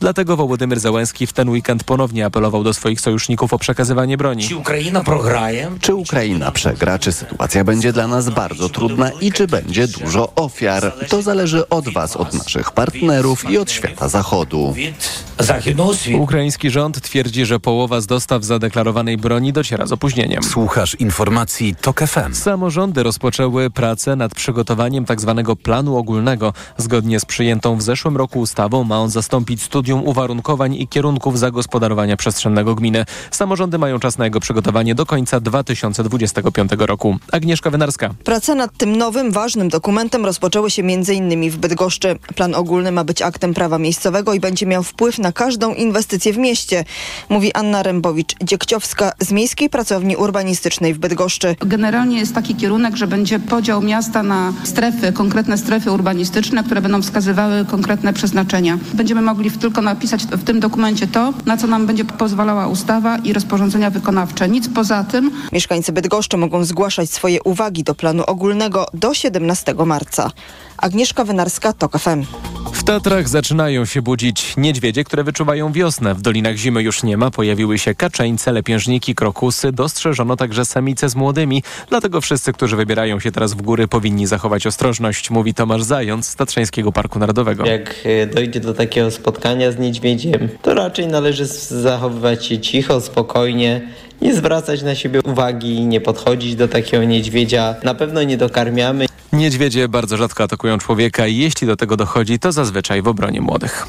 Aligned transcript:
Dlatego 0.00 0.36
Wołodymyr 0.36 0.80
Załęski 0.80 1.26
w 1.26 1.32
ten 1.32 1.48
weekend 1.48 1.84
ponownie 1.84 2.26
apelował 2.26 2.64
do 2.64 2.74
swoich 2.74 3.00
sojuszników 3.00 3.52
o 3.52 3.58
przekazywanie 3.58 4.16
broni. 4.16 4.48
Czy 5.80 5.94
Ukraina 5.94 6.50
przegra, 6.50 6.98
czy 6.98 7.12
sytuacja 7.12 7.64
będzie 7.64 7.92
dla 7.92 8.06
nas 8.06 8.30
bardzo 8.30 8.68
trudna 8.68 9.10
i 9.20 9.32
czy 9.32 9.46
będzie 9.46 9.88
dużo 9.88 10.32
ofiar? 10.34 10.92
To 11.08 11.22
zależy 11.22 11.68
od 11.68 11.88
Was, 11.88 12.16
od 12.16 12.34
naszych 12.34 12.70
partnerów 12.70 13.50
i 13.50 13.58
od 13.58 13.70
świata 13.70 14.08
zachodu. 14.08 14.74
Ukraiński 16.18 16.70
rząd 16.70 17.00
twierdzi, 17.00 17.46
że 17.46 17.60
połowa 17.60 18.00
z 18.00 18.06
dostaw 18.06 18.44
zadeklarowanej 18.44 19.16
broni 19.16 19.52
dociera 19.52 19.86
z 19.86 19.92
opóźnieniem. 19.92 20.42
Słuchasz 20.42 20.94
informacji 20.94 21.74
TOK 21.80 22.00
FM. 22.00 22.34
Samorządy 22.34 23.02
rozpoczęły 23.02 23.70
pracę 23.70 24.16
nad 24.16 24.34
przygotowaniem 24.34 25.06
tzw. 25.06 25.42
Tak 25.46 25.56
planu 25.62 25.96
ogólnego. 25.96 26.52
Zgodnie 26.76 27.20
z 27.20 27.24
przyjętą 27.24 27.76
w 27.76 27.82
zeszłym 27.82 28.16
roku 28.16 28.40
ustawą 28.40 28.84
ma 28.84 28.98
on 28.98 29.10
zastąpić 29.10 29.62
studium 29.62 29.89
uwarunkowań 29.98 30.74
i 30.74 30.88
kierunków 30.88 31.38
zagospodarowania 31.38 32.16
przestrzennego 32.16 32.74
gminy. 32.74 33.04
Samorządy 33.30 33.78
mają 33.78 34.00
czas 34.00 34.18
na 34.18 34.24
jego 34.24 34.40
przygotowanie 34.40 34.94
do 34.94 35.06
końca 35.06 35.40
2025 35.40 36.72
roku. 36.78 37.16
Agnieszka 37.32 37.70
Wynarska. 37.70 38.10
Prace 38.24 38.54
nad 38.54 38.76
tym 38.76 38.96
nowym, 38.96 39.32
ważnym 39.32 39.68
dokumentem 39.68 40.24
rozpoczęły 40.24 40.70
się 40.70 40.82
m.in. 40.82 41.50
w 41.50 41.56
Bydgoszczy. 41.56 42.18
Plan 42.34 42.54
ogólny 42.54 42.92
ma 42.92 43.04
być 43.04 43.22
aktem 43.22 43.54
prawa 43.54 43.78
miejscowego 43.78 44.34
i 44.34 44.40
będzie 44.40 44.66
miał 44.66 44.82
wpływ 44.82 45.18
na 45.18 45.32
każdą 45.32 45.74
inwestycję 45.74 46.32
w 46.32 46.38
mieście, 46.38 46.84
mówi 47.28 47.52
Anna 47.52 47.82
Rębowicz-Dziekciowska 47.82 49.12
z 49.20 49.32
Miejskiej 49.32 49.70
Pracowni 49.70 50.16
Urbanistycznej 50.16 50.94
w 50.94 50.98
Bydgoszczy. 50.98 51.56
Generalnie 51.60 52.18
jest 52.18 52.34
taki 52.34 52.54
kierunek, 52.54 52.96
że 52.96 53.06
będzie 53.06 53.38
podział 53.38 53.82
miasta 53.82 54.22
na 54.22 54.52
strefy, 54.64 55.12
konkretne 55.12 55.58
strefy 55.58 55.92
urbanistyczne, 55.92 56.64
które 56.64 56.82
będą 56.82 57.02
wskazywały 57.02 57.64
konkretne 57.64 58.12
przeznaczenia. 58.12 58.78
Będziemy 58.94 59.22
mogli 59.22 59.50
tylko 59.50 59.79
napisać 59.82 60.24
w 60.24 60.44
tym 60.44 60.60
dokumencie 60.60 61.06
to, 61.06 61.32
na 61.46 61.56
co 61.56 61.66
nam 61.66 61.86
będzie 61.86 62.04
pozwalała 62.04 62.66
ustawa 62.66 63.16
i 63.18 63.32
rozporządzenia 63.32 63.90
wykonawcze. 63.90 64.48
Nic 64.48 64.68
poza 64.68 65.04
tym. 65.04 65.30
Mieszkańcy 65.52 65.92
Bydgoszczy 65.92 66.36
mogą 66.36 66.64
zgłaszać 66.64 67.10
swoje 67.10 67.42
uwagi 67.42 67.84
do 67.84 67.94
planu 67.94 68.24
ogólnego 68.26 68.86
do 68.94 69.14
17 69.14 69.74
marca. 69.86 70.30
Agnieszka 70.76 71.24
Wynarska, 71.24 71.72
TOK 71.72 71.98
FM. 71.98 72.24
Tatrach 72.90 73.28
zaczynają 73.28 73.84
się 73.84 74.02
budzić 74.02 74.56
niedźwiedzie, 74.56 75.04
które 75.04 75.24
wyczuwają 75.24 75.72
wiosnę. 75.72 76.14
W 76.14 76.22
dolinach 76.22 76.56
zimy 76.56 76.82
już 76.82 77.02
nie 77.02 77.16
ma, 77.16 77.30
pojawiły 77.30 77.78
się 77.78 77.94
kaczeńce, 77.94 78.52
lepiężniki, 78.52 79.14
krokusy, 79.14 79.72
dostrzeżono 79.72 80.36
także 80.36 80.64
samice 80.64 81.08
z 81.08 81.16
młodymi. 81.16 81.62
Dlatego 81.88 82.20
wszyscy, 82.20 82.52
którzy 82.52 82.76
wybierają 82.76 83.20
się 83.20 83.32
teraz 83.32 83.54
w 83.54 83.62
góry 83.62 83.88
powinni 83.88 84.26
zachować 84.26 84.66
ostrożność, 84.66 85.30
mówi 85.30 85.54
Tomasz 85.54 85.82
Zając 85.82 86.26
z 86.26 86.36
Tatrzańskiego 86.36 86.92
Parku 86.92 87.18
Narodowego. 87.18 87.66
Jak 87.66 87.94
e, 88.04 88.26
dojdzie 88.26 88.60
do 88.60 88.74
takiego 88.74 89.10
spotkania 89.10 89.72
z 89.72 89.78
niedźwiedziem, 89.78 90.48
to 90.62 90.74
raczej 90.74 91.06
należy 91.06 91.46
zachowywać 91.46 92.46
się 92.46 92.58
cicho, 92.58 93.00
spokojnie, 93.00 93.80
nie 94.22 94.34
zwracać 94.34 94.82
na 94.82 94.94
siebie 94.94 95.20
uwagi, 95.24 95.86
nie 95.86 96.00
podchodzić 96.00 96.56
do 96.56 96.68
takiego 96.68 97.04
niedźwiedzia. 97.04 97.74
Na 97.84 97.94
pewno 97.94 98.22
nie 98.22 98.36
dokarmiamy. 98.36 99.06
Niedźwiedzie 99.32 99.88
bardzo 99.88 100.16
rzadko 100.16 100.44
atakują 100.44 100.78
człowieka 100.78 101.26
i 101.26 101.36
jeśli 101.36 101.66
do 101.66 101.76
tego 101.76 101.96
dochodzi, 101.96 102.38
to 102.38 102.52
zazwyczaj 102.52 103.02
w 103.02 103.08
obronie 103.08 103.40
młodych. 103.40 103.86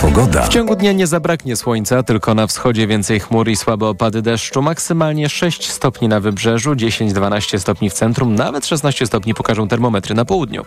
Pogoda. 0.00 0.42
W 0.42 0.48
ciągu 0.48 0.76
dnia 0.76 0.92
nie 0.92 1.06
zabraknie 1.06 1.56
słońca, 1.56 2.02
tylko 2.02 2.34
na 2.34 2.46
wschodzie 2.46 2.86
więcej 2.86 3.20
chmur 3.20 3.48
i 3.48 3.56
słabe 3.56 3.86
opady 3.86 4.22
deszczu. 4.22 4.62
Maksymalnie 4.62 5.28
6 5.28 5.70
stopni 5.70 6.08
na 6.08 6.20
wybrzeżu, 6.20 6.72
10-12 6.72 7.58
stopni 7.58 7.90
w 7.90 7.92
centrum, 7.92 8.34
nawet 8.34 8.66
16 8.66 9.06
stopni 9.06 9.34
pokażą 9.34 9.68
termometry 9.68 10.14
na 10.14 10.24
południu. 10.24 10.64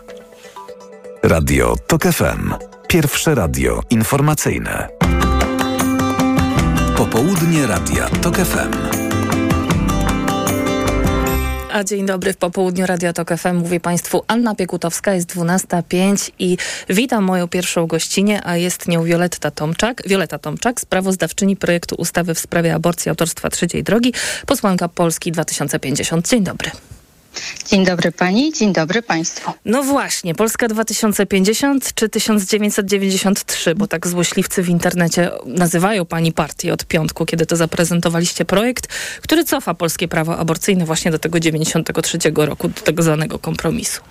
Radio 1.24 1.76
TOK 1.88 2.04
FM. 2.04 2.54
Pierwsze 2.88 3.36
radio 3.36 3.82
informacyjne. 3.90 5.01
Popołudnie 7.02 7.68
Radia 7.68 8.10
TOK 8.10 8.38
FM. 8.38 8.72
A 11.72 11.84
dzień 11.84 12.06
dobry 12.06 12.34
w 12.34 12.38
popołudniu 12.38 12.86
Radio 12.86 13.14
Tok 13.14 13.38
FM. 13.38 13.56
Mówi 13.56 13.80
Państwu 13.80 14.24
Anna 14.28 14.56
Piekutowska, 14.56 15.14
jest 15.14 15.36
12.05 15.36 16.32
i 16.40 16.58
witam 16.90 17.24
moją 17.24 17.48
pierwszą 17.48 17.88
gościnę, 17.88 18.42
a 18.44 18.58
jest 18.58 18.88
nią 18.88 19.04
Wioletta 19.04 19.52
Tomczak, 19.52 20.04
Wioleta 20.08 20.40
Tomczak, 20.40 20.82
sprawozdawczyni 20.82 21.56
projektu 21.56 21.96
ustawy 21.96 22.34
w 22.34 22.40
sprawie 22.40 22.76
aborcji 22.76 23.10
autorstwa 23.10 23.50
Trzeciej 23.50 23.84
Drogi, 23.84 24.14
posłanka 24.46 24.88
Polski 24.88 25.32
2050. 25.32 26.30
Dzień 26.30 26.44
dobry. 26.44 26.72
Dzień 27.68 27.86
dobry 27.86 28.12
pani, 28.12 28.54
dzień 28.54 28.74
dobry 28.74 29.02
państwu. 29.02 29.52
No 29.66 29.84
właśnie, 29.84 30.36
Polska 30.36 30.68
2050 30.68 31.94
czy 31.94 32.10
1993, 32.10 33.76
bo 33.76 33.88
tak 33.88 34.08
złośliwcy 34.08 34.64
w 34.64 34.70
internecie 34.70 35.32
nazywają 35.46 36.06
pani 36.06 36.32
partię 36.32 36.74
od 36.74 36.86
piątku, 36.86 37.26
kiedy 37.26 37.46
to 37.46 37.56
zaprezentowaliście 37.56 38.46
projekt, 38.46 38.88
który 39.22 39.44
cofa 39.44 39.74
polskie 39.74 40.08
prawo 40.08 40.38
aborcyjne 40.38 40.86
właśnie 40.86 41.12
do 41.12 41.20
tego 41.20 41.40
93 41.40 42.18
roku, 42.36 42.68
do 42.68 42.82
tego 42.82 43.04
zwanego 43.04 43.40
kompromisu. 43.40 44.02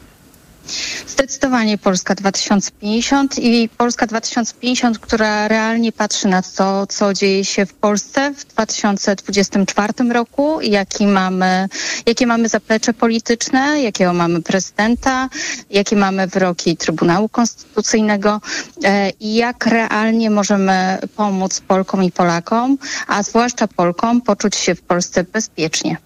Zdecydowanie 1.07 1.79
Polska 1.79 2.15
2050 2.15 3.39
i 3.39 3.69
Polska 3.69 4.07
2050, 4.07 4.99
która 4.99 5.49
realnie 5.49 5.93
patrzy 5.93 6.29
na 6.29 6.43
to, 6.43 6.87
co 6.87 7.15
dzieje 7.15 7.45
się 7.45 7.67
w 7.67 7.75
Polsce 7.75 8.35
w 8.35 8.45
2024 8.45 9.93
roku, 10.13 10.61
jaki 10.61 11.07
mamy, 11.07 11.69
jakie 12.07 12.27
mamy 12.27 12.49
zaplecze 12.49 12.95
polityczne, 12.95 13.83
jakiego 13.83 14.13
mamy 14.13 14.43
prezydenta, 14.43 15.29
jakie 15.71 15.97
mamy 15.97 16.27
wyroki 16.27 16.77
Trybunału 16.77 17.29
Konstytucyjnego 17.29 18.41
e, 18.85 19.11
i 19.11 19.35
jak 19.35 19.67
realnie 19.67 20.31
możemy 20.31 20.99
pomóc 21.17 21.61
Polkom 21.61 22.05
i 22.05 22.13
Polakom, 22.13 22.79
a 23.07 23.23
zwłaszcza 23.23 23.69
Polkom 23.69 24.21
poczuć 24.23 24.57
się 24.57 24.75
w 24.75 24.83
Polsce 24.83 25.25
bezpiecznie. 25.25 25.97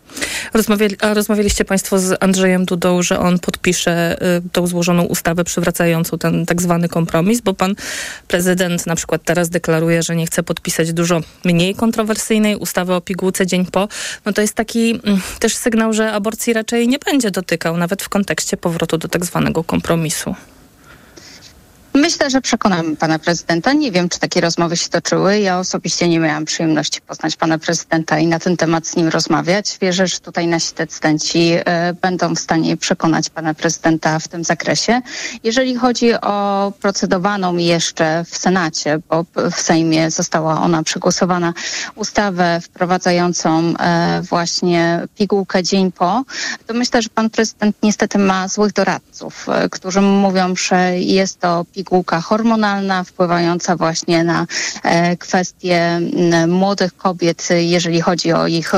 Rozmawiali, 0.55 0.97
rozmawialiście 1.03 1.65
Państwo 1.65 1.99
z 1.99 2.23
Andrzejem 2.23 2.65
Dudą, 2.65 3.03
że 3.03 3.19
on 3.19 3.39
podpisze 3.39 4.23
y, 4.37 4.43
tą 4.53 4.67
złożoną 4.67 5.03
ustawę 5.03 5.45
przywracającą 5.45 6.19
ten 6.19 6.47
tak 6.47 6.63
zwany 6.63 6.89
kompromis, 6.89 7.41
bo 7.41 7.55
pan 7.55 7.75
prezydent 8.29 8.87
na 8.87 8.97
przykład 8.97 9.23
teraz 9.25 9.49
deklaruje, 9.49 10.03
że 10.03 10.17
nie 10.17 10.27
chce 10.27 10.43
podpisać 10.43 10.93
dużo 10.93 11.21
mniej 11.45 11.75
kontrowersyjnej 11.75 12.57
ustawy 12.57 12.95
o 12.95 13.01
pigułce 13.01 13.47
dzień 13.47 13.67
po. 13.67 13.89
No 14.25 14.33
to 14.33 14.41
jest 14.41 14.55
taki 14.55 15.01
mm, 15.05 15.21
też 15.39 15.57
sygnał, 15.57 15.93
że 15.93 16.13
aborcji 16.13 16.53
raczej 16.53 16.89
nie 16.89 16.99
będzie 16.99 17.31
dotykał, 17.31 17.77
nawet 17.77 18.03
w 18.03 18.09
kontekście 18.09 18.57
powrotu 18.57 18.99
do 18.99 19.09
tak 19.09 19.25
zwanego 19.25 19.65
kompromisu. 19.65 20.35
Myślę, 21.97 22.31
że 22.31 22.41
przekonamy 22.41 22.97
pana 22.97 23.19
prezydenta. 23.19 23.73
Nie 23.73 23.93
wiem, 23.93 24.09
czy 24.09 24.21
takie 24.21 24.41
rozmowy 24.41 24.77
się 24.77 24.89
toczyły. 24.89 25.39
Ja 25.39 25.59
osobiście 25.59 26.09
nie 26.09 26.21
miałam 26.21 26.45
przyjemności 26.45 27.01
poznać 27.01 27.37
pana 27.37 27.59
prezydenta 27.59 28.19
i 28.19 28.27
na 28.27 28.39
ten 28.39 28.57
temat 28.57 28.87
z 28.87 28.97
nim 28.97 29.09
rozmawiać. 29.09 29.79
Wierzę, 29.81 30.07
że 30.07 30.21
tutaj 30.21 30.47
nasi 30.47 30.75
decydenci 30.75 31.53
e, 31.53 31.95
będą 32.03 32.35
w 32.35 32.39
stanie 32.39 32.77
przekonać 32.77 33.31
pana 33.31 33.55
prezydenta 33.55 34.19
w 34.19 34.29
tym 34.29 34.45
zakresie. 34.45 35.01
Jeżeli 35.45 35.77
chodzi 35.77 36.15
o 36.15 36.73
procedowaną 36.81 37.57
jeszcze 37.57 38.25
w 38.25 38.37
Senacie, 38.37 38.99
bo 39.09 39.25
w 39.51 39.61
Sejmie 39.61 40.11
została 40.11 40.61
ona 40.63 40.83
przegłosowana, 40.83 41.55
ustawę 41.95 42.61
wprowadzającą 42.61 43.75
e, 43.81 44.23
właśnie 44.23 45.07
pigułkę 45.17 45.63
dzień 45.63 45.93
po, 45.93 46.25
to 46.67 46.75
myślę, 46.75 47.03
że 47.03 47.09
pan 47.09 47.31
prezydent 47.31 47.77
niestety 47.83 48.19
ma 48.19 48.49
złych 48.49 48.73
doradców, 48.73 49.49
e, 49.49 49.69
którzy 49.69 50.01
mówią, 50.01 50.57
że 50.57 50.99
jest 50.99 51.41
to 51.41 51.65
pigułka 51.65 51.84
pigułka 51.85 52.21
hormonalna 52.21 53.05
wpływająca 53.05 53.77
właśnie 53.77 54.25
na 54.25 54.47
e, 54.83 55.17
kwestie 55.17 56.01
młodych 56.49 56.97
kobiet, 56.97 57.49
jeżeli 57.59 58.01
chodzi 58.01 58.33
o 58.33 58.47
ich 58.47 58.73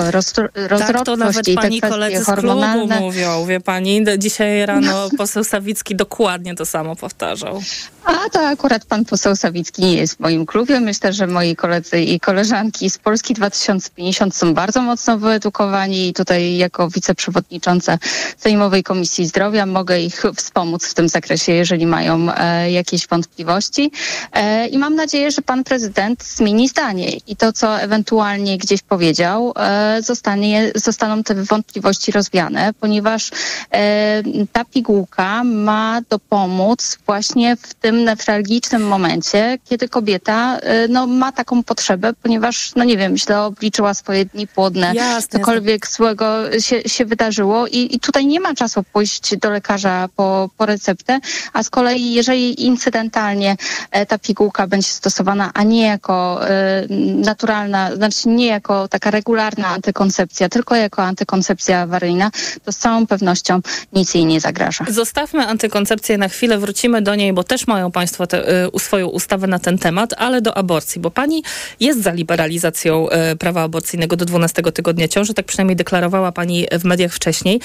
rozrodczość 0.54 0.92
tak, 0.92 1.06
to 1.06 1.16
nawet 1.16 1.48
i 1.48 1.54
te 1.54 1.62
pani 1.62 1.80
koledzy 1.80 2.24
hormonalne. 2.24 2.84
z 2.84 2.88
klubu 2.88 3.04
mówią, 3.04 3.46
wie 3.46 3.60
pani, 3.60 4.04
dzisiaj 4.18 4.66
rano 4.66 5.08
poseł 5.18 5.44
Sawicki 5.44 5.96
dokładnie 5.96 6.54
to 6.54 6.66
samo 6.66 6.96
powtarzał. 6.96 7.62
A 8.06 8.30
to 8.32 8.48
akurat 8.48 8.84
pan 8.84 9.04
poseł 9.04 9.36
Sawicki 9.36 9.82
nie 9.82 9.94
jest 9.94 10.20
moim 10.20 10.46
klubie. 10.46 10.80
Myślę, 10.80 11.12
że 11.12 11.26
moi 11.26 11.56
koledzy 11.56 12.00
i 12.00 12.20
koleżanki 12.20 12.90
z 12.90 12.98
Polski 12.98 13.34
2050 13.34 14.36
są 14.36 14.54
bardzo 14.54 14.82
mocno 14.82 15.18
wyedukowani 15.18 16.08
i 16.08 16.12
tutaj 16.12 16.56
jako 16.56 16.90
wiceprzewodnicząca 16.90 17.98
Sejmowej 18.36 18.82
Komisji 18.82 19.26
Zdrowia 19.26 19.66
mogę 19.66 20.00
ich 20.00 20.22
wspomóc 20.36 20.86
w 20.86 20.94
tym 20.94 21.08
zakresie, 21.08 21.52
jeżeli 21.52 21.86
mają 21.86 22.32
e, 22.36 22.70
jakieś 22.72 22.96
jakieś 22.96 23.08
wątpliwości 23.08 23.90
e, 24.32 24.66
i 24.68 24.78
mam 24.78 24.94
nadzieję, 24.94 25.30
że 25.30 25.42
pan 25.42 25.64
prezydent 25.64 26.24
zmieni 26.24 26.68
zdanie 26.68 27.08
i 27.26 27.36
to, 27.36 27.52
co 27.52 27.80
ewentualnie 27.80 28.58
gdzieś 28.58 28.82
powiedział, 28.82 29.52
e, 29.56 30.02
zostanie, 30.02 30.72
zostaną 30.74 31.22
te 31.22 31.34
wątpliwości 31.34 32.12
rozwiane, 32.12 32.72
ponieważ 32.80 33.30
e, 33.72 34.22
ta 34.52 34.64
pigułka 34.64 35.44
ma 35.44 36.00
dopomóc 36.10 36.98
właśnie 37.06 37.56
w 37.56 37.74
tym 37.74 37.95
newralgicznym 38.04 38.86
momencie, 38.86 39.58
kiedy 39.64 39.88
kobieta 39.88 40.58
e, 40.58 40.88
no, 40.88 41.06
ma 41.06 41.32
taką 41.32 41.62
potrzebę, 41.62 42.12
ponieważ, 42.22 42.72
no 42.76 42.84
nie 42.84 42.96
wiem, 42.96 43.16
źle 43.16 43.42
obliczyła 43.42 43.94
swoje 43.94 44.24
dni 44.24 44.46
płodne, 44.46 44.92
Jasne, 44.94 45.38
cokolwiek 45.38 45.86
złego 45.88 46.26
się, 46.60 46.82
się 46.82 47.04
wydarzyło 47.04 47.66
i, 47.66 47.96
i 47.96 48.00
tutaj 48.00 48.26
nie 48.26 48.40
ma 48.40 48.54
czasu 48.54 48.82
pójść 48.92 49.36
do 49.36 49.50
lekarza 49.50 50.08
po, 50.16 50.50
po 50.56 50.66
receptę, 50.66 51.20
a 51.52 51.62
z 51.62 51.70
kolei 51.70 52.12
jeżeli 52.12 52.64
incydentalnie 52.64 53.56
e, 53.90 54.06
ta 54.06 54.18
pigułka 54.18 54.66
będzie 54.66 54.88
stosowana, 54.88 55.50
a 55.54 55.62
nie 55.62 55.86
jako 55.86 56.48
e, 56.50 56.86
naturalna, 57.14 57.96
znaczy 57.96 58.28
nie 58.28 58.46
jako 58.46 58.88
taka 58.88 59.10
regularna 59.10 59.68
antykoncepcja, 59.68 60.48
tylko 60.48 60.74
jako 60.74 61.02
antykoncepcja 61.02 61.80
awaryjna, 61.80 62.30
to 62.64 62.72
z 62.72 62.76
całą 62.76 63.06
pewnością 63.06 63.60
nic 63.92 64.14
jej 64.14 64.26
nie 64.26 64.40
zagraża. 64.40 64.84
Zostawmy 64.88 65.46
antykoncepcję 65.46 66.18
na 66.18 66.28
chwilę, 66.28 66.58
wrócimy 66.58 67.02
do 67.02 67.14
niej, 67.14 67.32
bo 67.32 67.44
też 67.44 67.66
mają 67.66 67.85
Państwo 67.90 68.26
te, 68.26 68.66
y, 68.66 68.78
swoją 68.78 69.06
ustawę 69.06 69.46
na 69.46 69.58
ten 69.58 69.78
temat, 69.78 70.14
ale 70.18 70.42
do 70.42 70.56
aborcji, 70.56 71.00
bo 71.00 71.10
Pani 71.10 71.42
jest 71.80 72.02
za 72.02 72.12
liberalizacją 72.12 73.08
y, 73.32 73.36
prawa 73.36 73.62
aborcyjnego 73.62 74.16
do 74.16 74.24
12 74.24 74.72
tygodnia 74.72 75.08
ciąży, 75.08 75.34
tak 75.34 75.46
przynajmniej 75.46 75.76
deklarowała 75.76 76.32
Pani 76.32 76.66
w 76.72 76.84
mediach 76.84 77.12
wcześniej. 77.12 77.60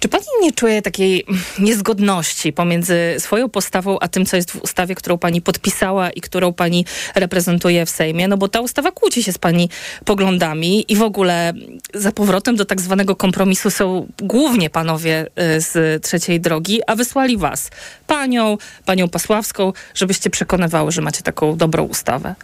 Czy 0.00 0.08
Pani 0.08 0.24
nie 0.42 0.52
czuje 0.52 0.82
takiej 0.82 1.26
niezgodności 1.58 2.52
pomiędzy 2.52 3.14
swoją 3.18 3.48
postawą, 3.48 3.98
a 4.00 4.08
tym, 4.08 4.26
co 4.26 4.36
jest 4.36 4.50
w 4.50 4.62
ustawie, 4.62 4.94
którą 4.94 5.18
Pani 5.18 5.42
podpisała 5.42 6.10
i 6.10 6.20
którą 6.20 6.52
Pani 6.52 6.84
reprezentuje 7.14 7.86
w 7.86 7.90
Sejmie? 7.90 8.28
No 8.28 8.36
bo 8.36 8.48
ta 8.48 8.60
ustawa 8.60 8.92
kłóci 8.92 9.22
się 9.22 9.32
z 9.32 9.38
Pani 9.38 9.68
poglądami 10.04 10.92
i 10.92 10.96
w 10.96 11.02
ogóle 11.02 11.52
za 11.94 12.12
powrotem 12.12 12.56
do 12.56 12.64
tak 12.64 12.80
zwanego 12.80 13.16
kompromisu 13.16 13.70
są 13.70 14.06
głównie 14.22 14.70
panowie 14.70 15.26
y, 15.56 15.60
z 15.60 16.02
trzeciej 16.02 16.40
drogi, 16.40 16.80
a 16.86 16.94
wysłali 16.96 17.36
was, 17.36 17.70
panią, 18.06 18.58
panią 18.84 19.08
Pasławską, 19.08 19.59
żebyście 19.94 20.30
przekonywały, 20.30 20.92
że 20.92 21.02
macie 21.02 21.22
taką 21.22 21.56
dobrą 21.56 21.84
ustawę. 21.84 22.34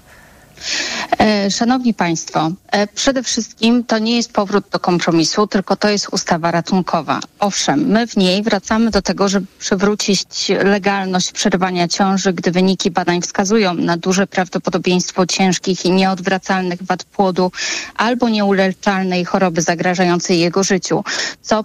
E, 1.18 1.50
szanowni 1.50 1.94
Państwo, 1.94 2.50
e, 2.70 2.86
przede 2.86 3.22
wszystkim 3.22 3.84
to 3.84 3.98
nie 3.98 4.16
jest 4.16 4.32
powrót 4.32 4.64
do 4.70 4.78
kompromisu, 4.78 5.46
tylko 5.46 5.76
to 5.76 5.88
jest 5.88 6.08
ustawa 6.12 6.50
ratunkowa. 6.50 7.20
Owszem, 7.38 7.86
my 7.86 8.06
w 8.06 8.16
niej 8.16 8.42
wracamy 8.42 8.90
do 8.90 9.02
tego, 9.02 9.28
żeby 9.28 9.46
przywrócić 9.58 10.48
legalność 10.64 11.32
przerywania 11.32 11.88
ciąży, 11.88 12.32
gdy 12.32 12.50
wyniki 12.50 12.90
badań 12.90 13.22
wskazują 13.22 13.74
na 13.74 13.96
duże 13.96 14.26
prawdopodobieństwo 14.26 15.26
ciężkich 15.26 15.84
i 15.84 15.90
nieodwracalnych 15.90 16.82
wad 16.82 17.04
płodu 17.04 17.52
albo 17.96 18.28
nieuleczalnej 18.28 19.24
choroby 19.24 19.62
zagrażającej 19.62 20.40
jego 20.40 20.64
życiu, 20.64 21.04
co 21.42 21.64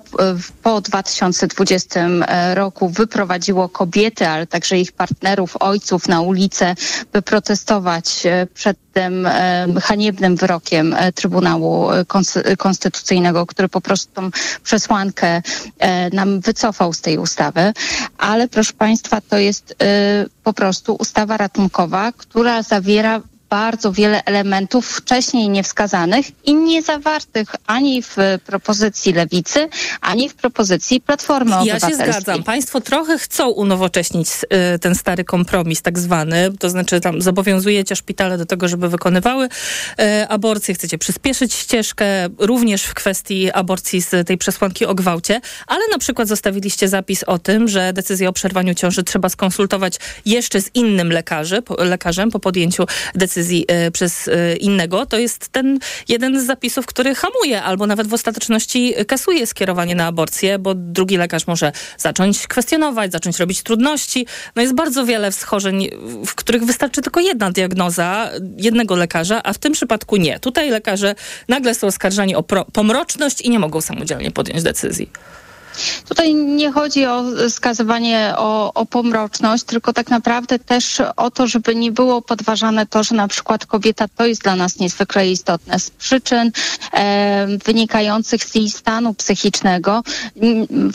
po 0.64 0.82
2020 0.82 2.00
e, 2.00 2.56
roku 2.56 2.90
wyprowadziło 2.90 3.70
kobiety, 3.70 4.28
ale 4.28 4.48
także 4.48 4.78
ich 4.78 4.92
partnerów, 4.92 5.58
ojców 5.60 6.08
na 6.08 6.22
ulicę, 6.22 6.76
by 7.14 7.22
protestować 7.22 8.24
przed 8.54 8.81
tym 8.94 9.26
e, 9.26 9.66
haniebnym 9.82 10.36
wyrokiem 10.36 10.94
e, 10.94 11.12
Trybunału 11.12 11.88
Konstytucyjnego, 12.58 13.46
który 13.46 13.70
po 13.70 13.82
prostu 13.82 14.14
tą 14.14 14.30
przesłankę 14.64 15.42
e, 15.80 16.10
nam 16.10 16.40
wycofał 16.40 16.94
z 16.94 17.02
tej 17.02 17.18
ustawy. 17.18 17.74
Ale 18.18 18.48
proszę 18.48 18.74
Państwa, 18.74 19.22
to 19.22 19.38
jest 19.38 19.76
po 20.44 20.54
prostu 20.54 20.96
ustawa 21.00 21.38
ratunkowa, 21.38 22.12
która 22.12 22.64
zawiera 22.64 23.22
bardzo 23.52 23.92
wiele 23.92 24.26
elementów 24.26 24.88
wcześniej 24.88 25.50
niewskazanych 25.50 26.26
i 26.46 26.56
nie 26.56 26.82
zawartych 26.82 27.56
ani 27.68 28.04
w 28.04 28.16
propozycji 28.46 29.14
Lewicy, 29.14 29.70
ani 30.02 30.30
w 30.30 30.36
propozycji 30.36 31.02
Platformy 31.02 31.56
Obywatelskiej. 31.56 32.00
Ja 32.00 32.06
się 32.06 32.12
zgadzam. 32.12 32.44
Państwo 32.44 32.82
trochę 32.82 33.18
chcą 33.18 33.50
unowocześnić 33.50 34.30
y, 34.76 34.80
ten 34.80 34.96
stary 34.96 35.24
kompromis 35.24 35.82
tak 35.82 36.00
zwany, 36.00 36.54
to 36.60 36.70
znaczy 36.70 37.02
tam 37.02 37.22
zobowiązujecie 37.22 37.96
szpitale 37.96 38.38
do 38.38 38.46
tego, 38.46 38.68
żeby 38.68 38.90
wykonywały 38.90 39.46
y, 39.46 40.28
aborcję, 40.28 40.74
chcecie 40.74 40.98
przyspieszyć 40.98 41.54
ścieżkę 41.54 42.06
również 42.38 42.84
w 42.84 42.94
kwestii 42.94 43.52
aborcji 43.52 44.02
z 44.02 44.28
tej 44.28 44.38
przesłanki 44.38 44.86
o 44.86 44.96
gwałcie, 44.96 45.42
ale 45.68 45.82
na 45.92 45.98
przykład 45.98 46.28
zostawiliście 46.28 46.88
zapis 46.88 47.24
o 47.24 47.40
tym, 47.40 47.68
że 47.68 47.94
decyzję 47.94 48.30
o 48.30 48.34
przerwaniu 48.34 48.74
ciąży 48.74 49.04
trzeba 49.04 49.30
skonsultować 49.30 49.98
jeszcze 50.26 50.62
z 50.62 50.70
innym 50.74 51.12
lekarzy, 51.12 51.64
lekarzem 51.78 52.32
po 52.32 52.40
podjęciu 52.40 52.86
decyzji 53.16 53.41
decyzji 53.42 53.66
e, 53.68 53.92
przez 53.92 54.28
e, 54.28 54.56
innego, 54.56 55.06
to 55.06 55.18
jest 55.18 55.50
ten 55.50 55.80
jeden 56.08 56.42
z 56.42 56.46
zapisów, 56.46 56.86
który 56.86 57.16
hamuje 57.16 57.64
albo 57.64 57.88
nawet 57.88 58.08
w 58.08 58.14
ostateczności 58.14 58.94
kasuje 59.08 59.48
skierowanie 59.48 59.96
na 59.96 60.06
aborcję, 60.06 60.60
bo 60.60 60.76
drugi 60.76 61.18
lekarz 61.18 61.48
może 61.48 61.72
zacząć 61.98 62.48
kwestionować, 62.48 63.12
zacząć 63.12 63.40
robić 63.40 63.64
trudności. 63.64 64.26
No 64.56 64.62
jest 64.62 64.76
bardzo 64.76 65.06
wiele 65.06 65.32
schorzeń, 65.32 65.90
w 66.26 66.36
których 66.36 66.64
wystarczy 66.64 67.02
tylko 67.02 67.20
jedna 67.20 67.52
diagnoza 67.52 68.32
jednego 68.58 68.96
lekarza, 68.96 69.44
a 69.44 69.54
w 69.54 69.58
tym 69.58 69.74
przypadku 69.74 70.18
nie. 70.18 70.40
Tutaj 70.40 70.70
lekarze 70.70 71.16
nagle 71.48 71.76
są 71.76 71.88
oskarżani 71.88 72.36
o 72.36 72.44
pomroczność 72.74 73.42
i 73.42 73.50
nie 73.50 73.60
mogą 73.60 73.82
samodzielnie 73.82 74.32
podjąć 74.32 74.64
decyzji. 74.64 75.10
Tutaj 76.10 76.34
nie 76.34 76.72
chodzi 76.72 77.06
o 77.06 77.24
skazywanie 77.50 78.34
o, 78.38 78.74
o 78.74 78.86
pomroczność, 78.86 79.64
tylko 79.64 79.94
tak 79.94 80.10
naprawdę 80.10 80.60
też 80.60 81.02
o 81.16 81.32
to, 81.32 81.48
żeby 81.48 81.76
nie 81.76 81.92
było 81.92 82.22
podważane 82.22 82.86
to, 82.86 83.04
że 83.04 83.16
na 83.16 83.28
przykład 83.28 83.66
kobieta 83.66 84.08
to 84.08 84.26
jest 84.26 84.44
dla 84.44 84.56
nas 84.56 84.80
niezwykle 84.80 85.30
istotne. 85.30 85.80
Z 85.80 85.90
przyczyn 85.90 86.52
e, 86.94 87.48
wynikających 87.66 88.44
z 88.44 88.56
jej 88.56 88.70
stanu 88.70 89.14
psychicznego, 89.14 90.04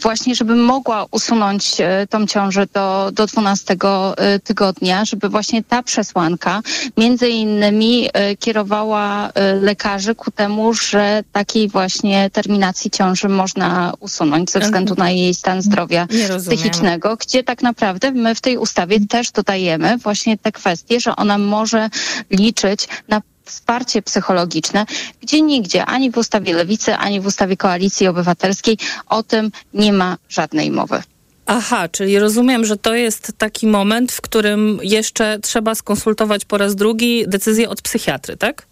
właśnie 0.02 0.34
żeby 0.34 0.54
mogła 0.54 1.06
usunąć 1.10 1.80
e, 1.80 2.06
tą 2.10 2.26
ciążę 2.26 2.66
do, 2.72 3.10
do 3.12 3.26
12 3.26 3.76
e, 4.16 4.38
tygodnia, 4.38 5.04
żeby 5.04 5.28
właśnie 5.28 5.64
ta 5.64 5.82
przesłanka 5.82 6.60
między 6.96 7.28
innymi 7.28 8.08
e, 8.12 8.36
kierowała 8.36 9.30
lekarzy 9.60 10.14
ku 10.14 10.30
temu, 10.30 10.74
że 10.74 11.24
takiej 11.32 11.68
właśnie 11.68 12.30
terminacji 12.30 12.90
ciąży 12.90 13.28
można 13.28 13.92
usunąć 14.00 14.50
ze 14.50 14.60
względu 14.66 14.94
na 14.94 15.10
jej 15.10 15.34
stan 15.34 15.62
zdrowia 15.62 16.06
psychicznego, 16.38 17.16
gdzie 17.16 17.44
tak 17.44 17.62
naprawdę 17.62 18.12
my 18.12 18.34
w 18.34 18.40
tej 18.40 18.58
ustawie 18.58 19.06
też 19.06 19.30
dodajemy 19.30 19.98
właśnie 19.98 20.38
te 20.38 20.52
kwestie, 20.52 21.00
że 21.00 21.16
ona 21.16 21.38
może 21.38 21.90
liczyć 22.30 22.88
na 23.08 23.22
wsparcie 23.44 24.02
psychologiczne, 24.02 24.86
gdzie 25.22 25.42
nigdzie, 25.42 25.84
ani 25.84 26.10
w 26.10 26.16
ustawie 26.16 26.54
Lewicy, 26.54 26.94
ani 26.94 27.20
w 27.20 27.26
ustawie 27.26 27.56
Koalicji 27.56 28.06
Obywatelskiej 28.06 28.78
o 29.06 29.22
tym 29.22 29.50
nie 29.74 29.92
ma 29.92 30.16
żadnej 30.28 30.70
mowy. 30.70 31.02
Aha, 31.46 31.88
czyli 31.88 32.18
rozumiem, 32.18 32.64
że 32.64 32.76
to 32.76 32.94
jest 32.94 33.32
taki 33.38 33.66
moment, 33.66 34.12
w 34.12 34.20
którym 34.20 34.78
jeszcze 34.82 35.38
trzeba 35.42 35.74
skonsultować 35.74 36.44
po 36.44 36.58
raz 36.58 36.76
drugi 36.76 37.24
decyzję 37.28 37.68
od 37.68 37.82
psychiatry, 37.82 38.36
tak? 38.36 38.66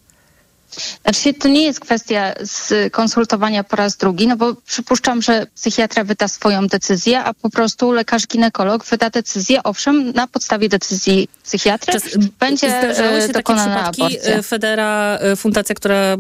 Znaczy, 1.03 1.35
to 1.35 1.49
nie 1.49 1.65
jest 1.65 1.81
kwestia 1.81 2.35
konsultowania 2.91 3.65
po 3.65 3.77
raz 3.77 3.97
drugi, 3.97 4.27
no 4.27 4.37
bo 4.37 4.55
przypuszczam, 4.55 5.23
że 5.23 5.47
psychiatra 5.55 6.05
wyda 6.05 6.29
swoją 6.29 6.67
decyzję, 6.67 7.25
a 7.25 7.35
po 7.35 7.51
prostu 7.51 7.93
lekarz 7.93 8.27
ginekolog 8.27 8.85
wyda 8.85 9.11
decyzję, 9.11 9.63
owszem, 9.63 10.13
na 10.13 10.27
podstawie 10.27 10.69
decyzji 10.69 11.29
psychiatry 11.45 11.93
Czas, 11.93 12.03
będzie 12.41 12.69
zdarzały 12.69 13.21
się 13.21 13.29
dokonana 13.29 13.77
takie 13.77 13.93
przypadki. 13.93 14.03
Aborcja. 14.03 14.43
Federa, 14.43 15.19
e, 15.21 15.37
fundacja, 15.37 15.75
która 15.75 15.95
e, 15.97 16.17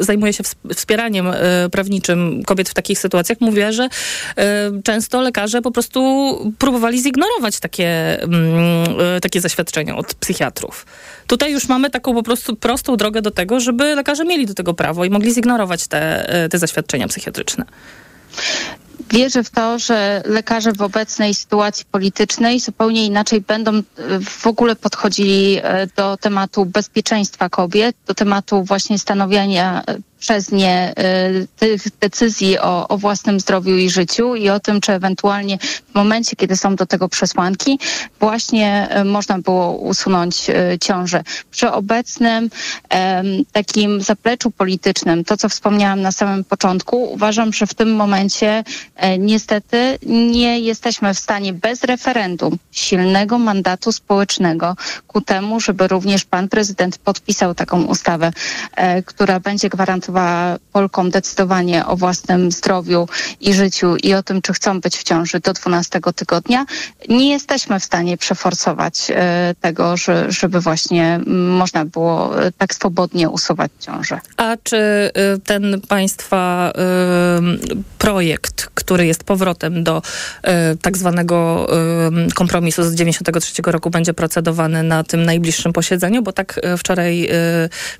zajmuje 0.00 0.32
się 0.32 0.44
wspieraniem 0.74 1.26
e, 1.26 1.34
prawniczym 1.72 2.42
kobiet 2.42 2.68
w 2.68 2.74
takich 2.74 2.98
sytuacjach, 2.98 3.40
mówiła, 3.40 3.72
że 3.72 3.88
często 4.84 5.20
lekarze 5.20 5.62
po 5.62 5.70
prostu 5.70 6.00
próbowali 6.58 7.02
zignorować 7.02 7.60
takie, 7.60 8.22
mm, 8.22 8.86
takie 9.22 9.40
zaświadczenia 9.40 9.96
od 9.96 10.14
psychiatrów. 10.14 10.86
Tutaj 11.26 11.52
już 11.52 11.68
mamy 11.68 11.90
taką 11.90 12.14
po 12.14 12.22
prostu 12.22 12.56
prostą 12.56 12.96
drogę 12.96 13.22
do 13.22 13.30
tego, 13.30 13.60
żeby 13.60 13.94
lekarze 13.94 14.24
mieli 14.24 14.46
do 14.46 14.54
tego 14.54 14.74
prawo 14.74 15.04
i 15.04 15.10
mogli 15.10 15.34
zignorować 15.34 15.86
te, 15.86 16.28
e, 16.28 16.48
te 16.48 16.58
zaświadczenia 16.58 17.08
psychiatryczne. 17.08 17.64
Wierzę 19.10 19.44
w 19.44 19.50
to, 19.50 19.78
że 19.78 20.22
lekarze 20.26 20.72
w 20.72 20.82
obecnej 20.82 21.34
sytuacji 21.34 21.84
politycznej 21.90 22.60
zupełnie 22.60 23.06
inaczej 23.06 23.40
będą 23.40 23.70
e, 23.78 23.82
w 24.24 24.46
ogóle 24.46 24.76
podchodzili 24.76 25.58
e, 25.62 25.86
do 25.96 26.16
tematu 26.16 26.66
bezpieczeństwa 26.66 27.48
kobiet, 27.48 27.96
do 28.06 28.14
tematu 28.14 28.64
właśnie 28.64 28.98
stanowienia 28.98 29.82
przez 30.22 30.52
nie 30.52 30.92
tych 31.56 31.82
decyzji 32.00 32.58
o, 32.58 32.88
o 32.88 32.98
własnym 32.98 33.40
zdrowiu 33.40 33.76
i 33.76 33.90
życiu 33.90 34.34
i 34.34 34.48
o 34.48 34.60
tym, 34.60 34.80
czy 34.80 34.92
ewentualnie 34.92 35.58
w 35.92 35.94
momencie, 35.94 36.36
kiedy 36.36 36.56
są 36.56 36.76
do 36.76 36.86
tego 36.86 37.08
przesłanki, 37.08 37.78
właśnie 38.20 38.88
można 39.04 39.38
było 39.38 39.76
usunąć 39.76 40.46
ciążę. 40.80 41.24
Przy 41.50 41.70
obecnym 41.70 42.50
takim 43.52 44.00
zapleczu 44.00 44.50
politycznym, 44.50 45.24
to 45.24 45.36
co 45.36 45.48
wspomniałam 45.48 46.00
na 46.00 46.12
samym 46.12 46.44
początku, 46.44 47.12
uważam, 47.12 47.52
że 47.52 47.66
w 47.66 47.74
tym 47.74 47.94
momencie 47.94 48.64
niestety 49.18 49.98
nie 50.06 50.60
jesteśmy 50.60 51.14
w 51.14 51.18
stanie 51.18 51.52
bez 51.52 51.84
referendum 51.84 52.58
silnego 52.72 53.38
mandatu 53.38 53.92
społecznego 53.92 54.76
ku 55.06 55.20
temu, 55.20 55.60
żeby 55.60 55.88
również 55.88 56.24
pan 56.24 56.48
prezydent 56.48 56.98
podpisał 56.98 57.54
taką 57.54 57.82
ustawę, 57.84 58.32
e, 58.76 59.02
która 59.02 59.40
będzie 59.40 59.68
gwarantowała 59.68 60.11
Polkom 60.72 61.10
decydowanie 61.10 61.86
o 61.86 61.96
własnym 61.96 62.52
zdrowiu 62.52 63.08
i 63.40 63.54
życiu 63.54 63.96
i 63.96 64.14
o 64.14 64.22
tym, 64.22 64.42
czy 64.42 64.52
chcą 64.52 64.80
być 64.80 64.96
w 64.96 65.02
ciąży 65.02 65.40
do 65.40 65.52
12 65.52 66.00
tygodnia. 66.14 66.66
Nie 67.08 67.30
jesteśmy 67.30 67.80
w 67.80 67.84
stanie 67.84 68.16
przeforsować 68.16 69.10
e, 69.10 69.54
tego, 69.60 69.96
że, 69.96 70.32
żeby 70.32 70.60
właśnie 70.60 71.20
można 71.26 71.84
było 71.84 72.42
e, 72.42 72.52
tak 72.52 72.74
swobodnie 72.74 73.28
usuwać 73.28 73.70
ciążę. 73.80 74.20
A 74.36 74.56
czy 74.62 74.76
y, 74.76 75.40
ten 75.40 75.80
państwa 75.88 76.72
projekt, 77.98 78.68
który 78.74 79.06
jest 79.06 79.24
powrotem 79.24 79.84
do 79.84 80.02
tak 80.82 80.98
zwanego 80.98 81.66
kompromisu 82.34 82.84
z 82.84 82.94
93 82.94 83.62
roku 83.66 83.90
będzie 83.90 84.14
procedowany 84.14 84.82
na 84.82 85.04
tym 85.04 85.22
najbliższym 85.22 85.72
posiedzeniu, 85.72 86.22
bo 86.22 86.32
tak 86.32 86.60
wczoraj 86.78 87.28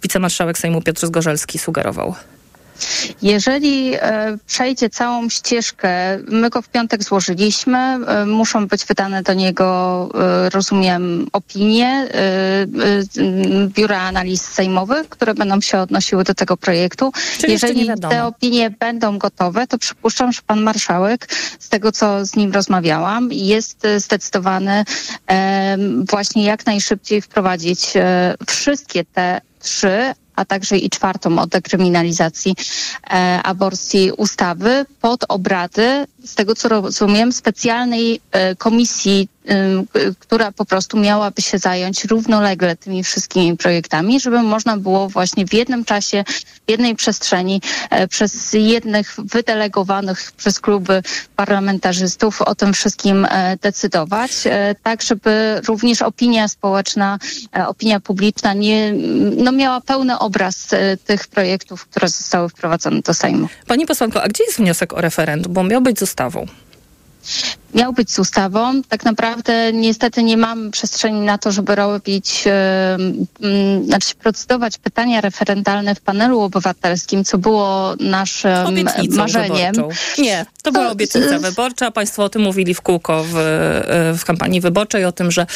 wicemarszałek 0.03 0.59
Sejmu 0.59 0.83
Piotr 0.83 1.07
Zgorzelski 1.07 1.59
sugerował. 1.59 2.02
Jeżeli 3.23 3.95
e, 3.95 4.39
przejdzie 4.47 4.91
całą 4.91 5.29
ścieżkę, 5.29 6.19
my 6.29 6.51
go 6.51 6.63
w 6.63 6.69
piątek 6.69 7.05
złożyliśmy, 7.05 7.79
e, 7.79 8.27
muszą 8.27 8.67
być 8.67 8.85
wydane 8.85 9.23
do 9.23 9.35
niego, 9.35 10.09
e, 10.15 10.51
rozumiem, 10.51 11.27
opinie 11.33 12.09
Biura 13.67 14.01
Analiz 14.01 14.43
Sejmowych, 14.43 15.09
które 15.09 15.35
będą 15.35 15.61
się 15.61 15.79
odnosiły 15.79 16.25
do 16.25 16.35
tego 16.35 16.57
projektu. 16.57 17.13
Czyli 17.39 17.53
Jeżeli 17.53 17.89
te 18.11 18.25
opinie 18.25 18.71
będą 18.71 19.19
gotowe, 19.19 19.67
to 19.67 19.79
przypuszczam, 19.79 20.33
że 20.33 20.41
pan 20.47 20.63
marszałek, 20.63 21.29
z 21.59 21.69
tego 21.69 21.93
co 21.93 22.27
z 22.27 22.37
nim 22.37 22.53
rozmawiałam, 22.53 23.29
jest 23.33 23.87
zdecydowany 23.97 24.85
właśnie 26.11 26.45
jak 26.45 26.67
najszybciej 26.67 27.23
wprowadzić 27.23 27.93
wszystkie 28.47 29.05
te 29.05 29.41
trzy 29.61 30.15
a 30.43 30.45
także 30.45 30.77
i 30.77 30.91
czwartą 30.91 31.39
o 31.39 31.47
dekryminalizacji 31.47 32.55
e, 33.11 33.41
aborcji 33.43 34.13
ustawy 34.17 34.87
pod 35.01 35.25
obrady, 35.29 36.07
z 36.25 36.35
tego 36.35 36.55
co 36.55 36.69
rozumiem, 36.69 37.33
specjalnej 37.33 38.21
e, 38.33 38.57
komisji 38.57 39.29
która 40.19 40.53
po 40.53 40.65
prostu 40.65 40.99
miałaby 40.99 41.43
się 41.43 41.59
zająć 41.59 42.05
równolegle 42.05 42.77
tymi 42.77 43.05
wszystkimi 43.05 43.57
projektami, 43.57 44.21
żeby 44.21 44.43
można 44.43 44.77
było 44.77 45.09
właśnie 45.09 45.47
w 45.47 45.55
jednym 45.55 45.85
czasie, 45.85 46.25
w 46.67 46.71
jednej 46.71 46.97
przestrzeni 46.97 47.61
e, 47.91 48.09
przez 48.09 48.53
jednych 48.53 49.17
wydelegowanych 49.19 50.33
przez 50.33 50.61
kluby 50.61 51.03
parlamentarzystów 51.37 52.43
o 52.43 52.55
tym 52.55 52.73
wszystkim 52.73 53.25
e, 53.25 53.57
decydować, 53.63 54.31
e, 54.45 54.75
tak 54.83 55.03
żeby 55.03 55.61
również 55.69 56.03
opinia 56.03 56.49
społeczna, 56.49 57.19
opinia 57.67 58.01
publiczna 58.01 58.55
nie, 58.55 58.93
no 59.37 59.53
miała 59.53 59.81
pełny 59.81 60.19
obraz 60.19 60.69
tych 61.05 61.27
projektów, 61.27 61.87
które 61.87 62.09
zostały 62.09 62.49
wprowadzone 62.49 63.01
do 63.01 63.15
Sejmu. 63.15 63.49
Pani 63.67 63.87
posłanko, 63.87 64.23
a 64.23 64.29
gdzie 64.29 64.45
jest 64.45 64.57
wniosek 64.57 64.93
o 64.93 65.01
referendum? 65.01 65.53
Bo 65.53 65.63
miał 65.65 65.81
być 65.81 65.99
z 65.99 66.03
ustawą 66.03 66.47
miał 67.75 67.93
być 67.93 68.11
z 68.11 68.19
ustawą. 68.19 68.83
Tak 68.89 69.05
naprawdę 69.05 69.73
niestety 69.73 70.23
nie 70.23 70.37
mamy 70.37 70.71
przestrzeni 70.71 71.21
na 71.21 71.39
to, 71.39 71.53
żeby 71.53 71.75
robić, 71.75 72.45
yy, 73.41 73.85
znaczy 73.85 74.15
procedować 74.15 74.79
pytania 74.79 75.21
referendalne 75.21 75.95
w 75.95 76.01
panelu 76.01 76.41
obywatelskim, 76.41 77.25
co 77.25 77.39
było 77.39 77.95
naszym 78.01 78.67
Obietnicą 78.67 79.17
marzeniem. 79.17 79.75
Wyborczą. 79.75 80.23
Nie, 80.23 80.47
to 80.63 80.73
była 80.73 80.91
obietnica 80.91 81.39
wyborcza. 81.39 81.91
Państwo 81.91 82.25
o 82.25 82.29
tym 82.29 82.43
mówili 82.43 82.75
w 82.75 82.81
kółko 82.81 83.25
w, 83.25 83.37
e, 83.37 84.15
w 84.19 84.25
kampanii 84.25 84.61
wyborczej, 84.61 85.05
o 85.05 85.13
tym, 85.13 85.31
że 85.31 85.47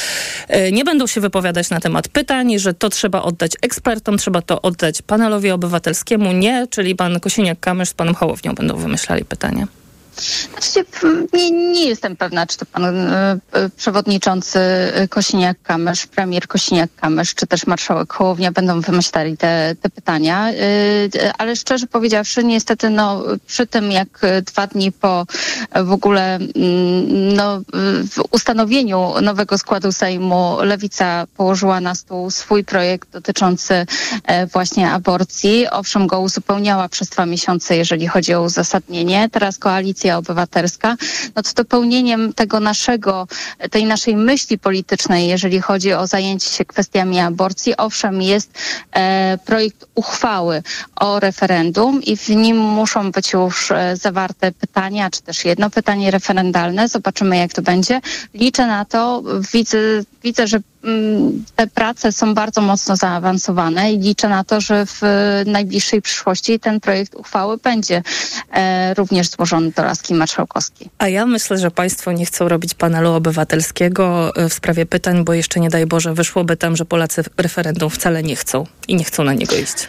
e, 0.49 0.73
nie 0.73 0.85
będą 0.85 1.06
się 1.06 1.20
wypowiadać 1.20 1.70
na 1.70 1.80
temat 1.80 2.08
pytań, 2.08 2.58
że 2.58 2.75
to 2.75 2.90
trzeba 2.90 3.23
oddać 3.23 3.52
ekspertom, 3.62 4.18
trzeba 4.18 4.42
to 4.42 4.62
oddać 4.62 5.02
panelowi 5.02 5.50
obywatelskiemu. 5.50 6.32
Nie, 6.32 6.66
czyli 6.70 6.94
pan 6.94 7.16
Kosiniak-Kamysz 7.16 7.88
z 7.88 7.94
panem 7.94 8.14
Hołownią 8.14 8.54
będą 8.54 8.76
wymyślali 8.76 9.25
pytania. 9.25 9.66
Znaczy, 10.16 10.85
nie, 11.32 11.50
nie 11.50 11.87
jestem 11.87 12.16
pewna, 12.16 12.46
czy 12.46 12.58
to 12.58 12.66
pan 12.66 12.85
e, 12.85 13.38
e, 13.52 13.68
przewodniczący 13.76 14.58
Kosiniak-Kamysz, 15.11 16.06
premier 16.06 16.46
Kosiniak-Kamysz, 16.46 17.35
czy 17.35 17.46
też 17.46 17.66
marszałek 17.66 18.12
Hołownia 18.12 18.52
będą 18.52 18.80
wymyślali 18.80 19.37
te, 19.37 19.75
te 19.80 19.90
pytania, 19.90 20.50
e, 20.50 20.54
ale 21.38 21.56
szczerze 21.56 21.87
powiedziawszy, 21.87 22.44
niestety 22.44 22.90
no, 22.90 23.23
przy 23.46 23.66
tym, 23.66 23.92
jak 23.92 24.20
dwa 24.46 24.66
dni 24.66 24.92
po 24.92 25.26
w 25.85 25.92
ogóle 25.92 26.38
no, 27.37 27.61
ustanowieniu 28.30 29.12
nowego 29.23 29.58
składu 29.58 29.92
Sejmu 29.92 30.56
Lewica 30.61 31.26
położyła 31.37 31.80
na 31.80 31.94
stół 31.94 32.30
swój 32.30 32.64
projekt 32.64 33.11
dotyczący 33.11 33.87
właśnie 34.52 34.90
aborcji. 34.90 35.66
Owszem, 35.70 36.06
go 36.06 36.20
uzupełniała 36.20 36.88
przez 36.88 37.08
dwa 37.08 37.26
miesiące, 37.26 37.76
jeżeli 37.76 38.06
chodzi 38.06 38.35
o 38.35 38.42
uzasadnienie. 38.42 39.28
Teraz 39.32 39.58
koalicja 39.58 40.05
Obywatelska, 40.10 40.96
no 41.36 41.42
to 41.42 41.50
dopełnieniem 41.54 42.32
tego 42.32 42.60
naszego, 42.60 43.26
tej 43.70 43.84
naszej 43.84 44.16
myśli 44.16 44.58
politycznej, 44.58 45.28
jeżeli 45.28 45.60
chodzi 45.60 45.92
o 45.92 46.06
zajęcie 46.06 46.50
się 46.50 46.64
kwestiami 46.64 47.20
aborcji, 47.20 47.76
owszem, 47.76 48.22
jest 48.22 48.50
e, 48.92 49.38
projekt 49.44 49.86
uchwały 49.94 50.62
o 50.96 51.20
referendum 51.20 52.02
i 52.02 52.16
w 52.16 52.28
nim 52.28 52.56
muszą 52.56 53.10
być 53.10 53.32
już 53.32 53.70
e, 53.70 53.96
zawarte 53.96 54.52
pytania, 54.52 55.10
czy 55.10 55.22
też 55.22 55.44
jedno 55.44 55.70
pytanie 55.70 56.10
referendalne. 56.10 56.88
Zobaczymy, 56.88 57.36
jak 57.36 57.52
to 57.52 57.62
będzie. 57.62 58.00
Liczę 58.34 58.66
na 58.66 58.84
to, 58.84 59.22
widzę, 59.52 59.78
widzę 60.22 60.46
że 60.46 60.58
te 61.56 61.66
prace 61.66 62.12
są 62.12 62.34
bardzo 62.34 62.60
mocno 62.60 62.96
zaawansowane 62.96 63.92
i 63.92 63.98
liczę 63.98 64.28
na 64.28 64.44
to, 64.44 64.60
że 64.60 64.86
w 64.86 65.00
najbliższej 65.46 66.02
przyszłości 66.02 66.60
ten 66.60 66.80
projekt 66.80 67.14
uchwały 67.14 67.58
będzie 67.58 68.02
e, 68.52 68.94
również 68.94 69.28
złożony 69.28 69.70
do 69.70 69.82
laski 69.82 70.14
marszałkowskiej. 70.14 70.90
A 70.98 71.08
ja 71.08 71.26
myślę, 71.26 71.58
że 71.58 71.70
państwo 71.70 72.12
nie 72.12 72.26
chcą 72.26 72.48
robić 72.48 72.74
panelu 72.74 73.12
obywatelskiego 73.12 74.32
e, 74.36 74.48
w 74.48 74.54
sprawie 74.54 74.86
pytań, 74.86 75.24
bo 75.24 75.34
jeszcze 75.34 75.60
nie 75.60 75.70
daj 75.70 75.86
Boże 75.86 76.14
wyszłoby 76.14 76.56
tam, 76.56 76.76
że 76.76 76.84
Polacy 76.84 77.22
referendum 77.36 77.90
wcale 77.90 78.22
nie 78.22 78.36
chcą 78.36 78.66
i 78.88 78.96
nie 78.96 79.04
chcą 79.04 79.24
na 79.24 79.34
niego 79.34 79.56
iść. 79.56 79.88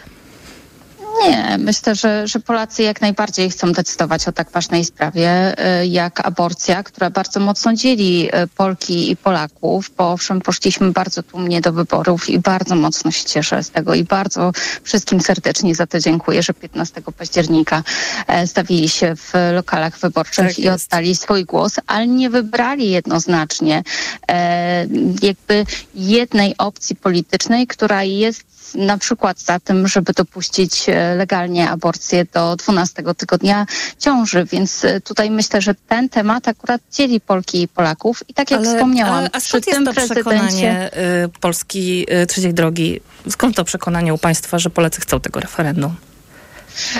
Nie, 1.22 1.58
myślę, 1.58 1.94
że, 1.94 2.28
że 2.28 2.40
Polacy 2.40 2.82
jak 2.82 3.00
najbardziej 3.00 3.50
chcą 3.50 3.72
decydować 3.72 4.28
o 4.28 4.32
tak 4.32 4.50
ważnej 4.50 4.84
sprawie 4.84 5.54
y, 5.82 5.86
jak 5.86 6.26
aborcja, 6.26 6.82
która 6.82 7.10
bardzo 7.10 7.40
mocno 7.40 7.74
dzieli 7.74 8.28
y, 8.28 8.46
Polki 8.46 9.10
i 9.10 9.16
Polaków, 9.16 9.90
bo 9.96 10.12
owszem, 10.12 10.40
poszliśmy 10.40 10.90
bardzo 10.92 11.22
tłumnie 11.22 11.60
do 11.60 11.72
wyborów 11.72 12.30
i 12.30 12.38
bardzo 12.38 12.74
mocno 12.74 13.10
się 13.10 13.24
cieszę 13.24 13.62
z 13.62 13.70
tego 13.70 13.94
i 13.94 14.04
bardzo 14.04 14.52
wszystkim 14.82 15.20
serdecznie 15.20 15.74
za 15.74 15.86
to 15.86 16.00
dziękuję, 16.00 16.42
że 16.42 16.54
15 16.54 17.02
października 17.18 17.82
e, 18.26 18.46
stawili 18.46 18.88
się 18.88 19.16
w 19.16 19.32
lokalach 19.52 19.98
wyborczych 19.98 20.46
tak 20.46 20.58
i 20.58 20.68
oddali 20.68 21.16
swój 21.16 21.44
głos, 21.44 21.76
ale 21.86 22.06
nie 22.06 22.30
wybrali 22.30 22.90
jednoznacznie 22.90 23.82
e, 24.28 24.86
jakby 25.22 25.64
jednej 25.94 26.54
opcji 26.58 26.96
politycznej, 26.96 27.66
która 27.66 28.02
jest 28.02 28.57
na 28.74 28.98
przykład 28.98 29.40
za 29.40 29.60
tym, 29.60 29.88
żeby 29.88 30.12
dopuścić 30.12 30.88
e, 30.88 31.14
legalnie 31.14 31.70
aborcję 31.70 32.24
do 32.24 32.56
12 32.56 33.02
tygodnia 33.16 33.66
ciąży. 33.98 34.44
Więc 34.44 34.84
e, 34.84 35.00
tutaj 35.00 35.30
myślę, 35.30 35.60
że 35.60 35.74
ten 35.74 36.08
temat 36.08 36.48
akurat 36.48 36.80
dzieli 36.92 37.20
Polki 37.20 37.62
i 37.62 37.68
Polaków. 37.68 38.22
I 38.28 38.34
tak 38.34 38.50
jak 38.50 38.60
ale, 38.60 38.74
wspomniałam, 38.74 39.14
ale, 39.14 39.30
a 39.32 39.40
skąd 39.40 39.66
jest 39.66 39.84
to 39.84 39.92
przekonanie 39.92 40.90
y, 41.24 41.28
Polski 41.40 42.06
trzeciej 42.28 42.54
drogi? 42.54 43.00
Skąd 43.30 43.56
to 43.56 43.64
przekonanie 43.64 44.14
u 44.14 44.18
państwa, 44.18 44.58
że 44.58 44.70
Polacy 44.70 45.00
chcą 45.00 45.20
tego 45.20 45.40
referendum? 45.40 45.94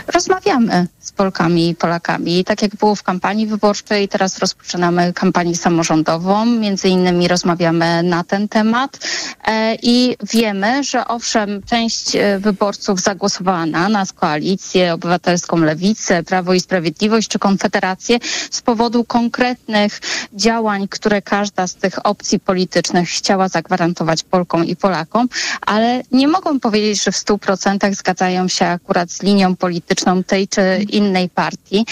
Rozmawiamy 0.06 0.86
z 1.00 1.12
Polkami 1.12 1.68
i 1.68 1.74
Polakami. 1.74 2.44
Tak 2.44 2.62
jak 2.62 2.76
było 2.76 2.94
w 2.94 3.02
kampanii 3.02 3.46
wyborczej, 3.46 4.08
teraz 4.08 4.38
rozpoczynamy 4.38 5.12
kampanię 5.12 5.56
samorządową. 5.56 6.46
Między 6.46 6.88
innymi 6.88 7.28
rozmawiamy 7.28 8.02
na 8.02 8.24
ten 8.24 8.48
temat 8.48 8.98
e, 9.44 9.74
i 9.82 10.16
wiemy, 10.32 10.84
że 10.84 11.08
owszem, 11.08 11.62
część 11.62 12.16
e, 12.16 12.38
wyborców 12.38 13.00
zagłosowała 13.00 13.66
na 13.66 13.88
nas, 13.88 14.12
koalicję 14.12 14.94
obywatelską 14.94 15.56
Lewicę, 15.56 16.22
Prawo 16.22 16.54
i 16.54 16.60
Sprawiedliwość 16.60 17.28
czy 17.28 17.38
Konfederację 17.38 18.18
z 18.50 18.62
powodu 18.62 19.04
konkretnych 19.04 20.00
działań, 20.32 20.88
które 20.88 21.22
każda 21.22 21.66
z 21.66 21.74
tych 21.74 22.06
opcji 22.06 22.40
politycznych 22.40 23.08
chciała 23.08 23.48
zagwarantować 23.48 24.22
Polkom 24.22 24.64
i 24.64 24.76
Polakom, 24.76 25.28
ale 25.60 26.02
nie 26.12 26.28
mogą 26.28 26.60
powiedzieć, 26.60 27.04
że 27.04 27.12
w 27.12 27.16
stu 27.16 27.38
procentach 27.38 27.94
zgadzają 27.94 28.48
się 28.48 28.66
akurat 28.66 29.10
z 29.10 29.22
linią 29.22 29.56
polityczną 29.58 30.24
tej 30.24 30.48
czy 30.48 30.60
innej 30.88 31.28
partii. 31.28 31.86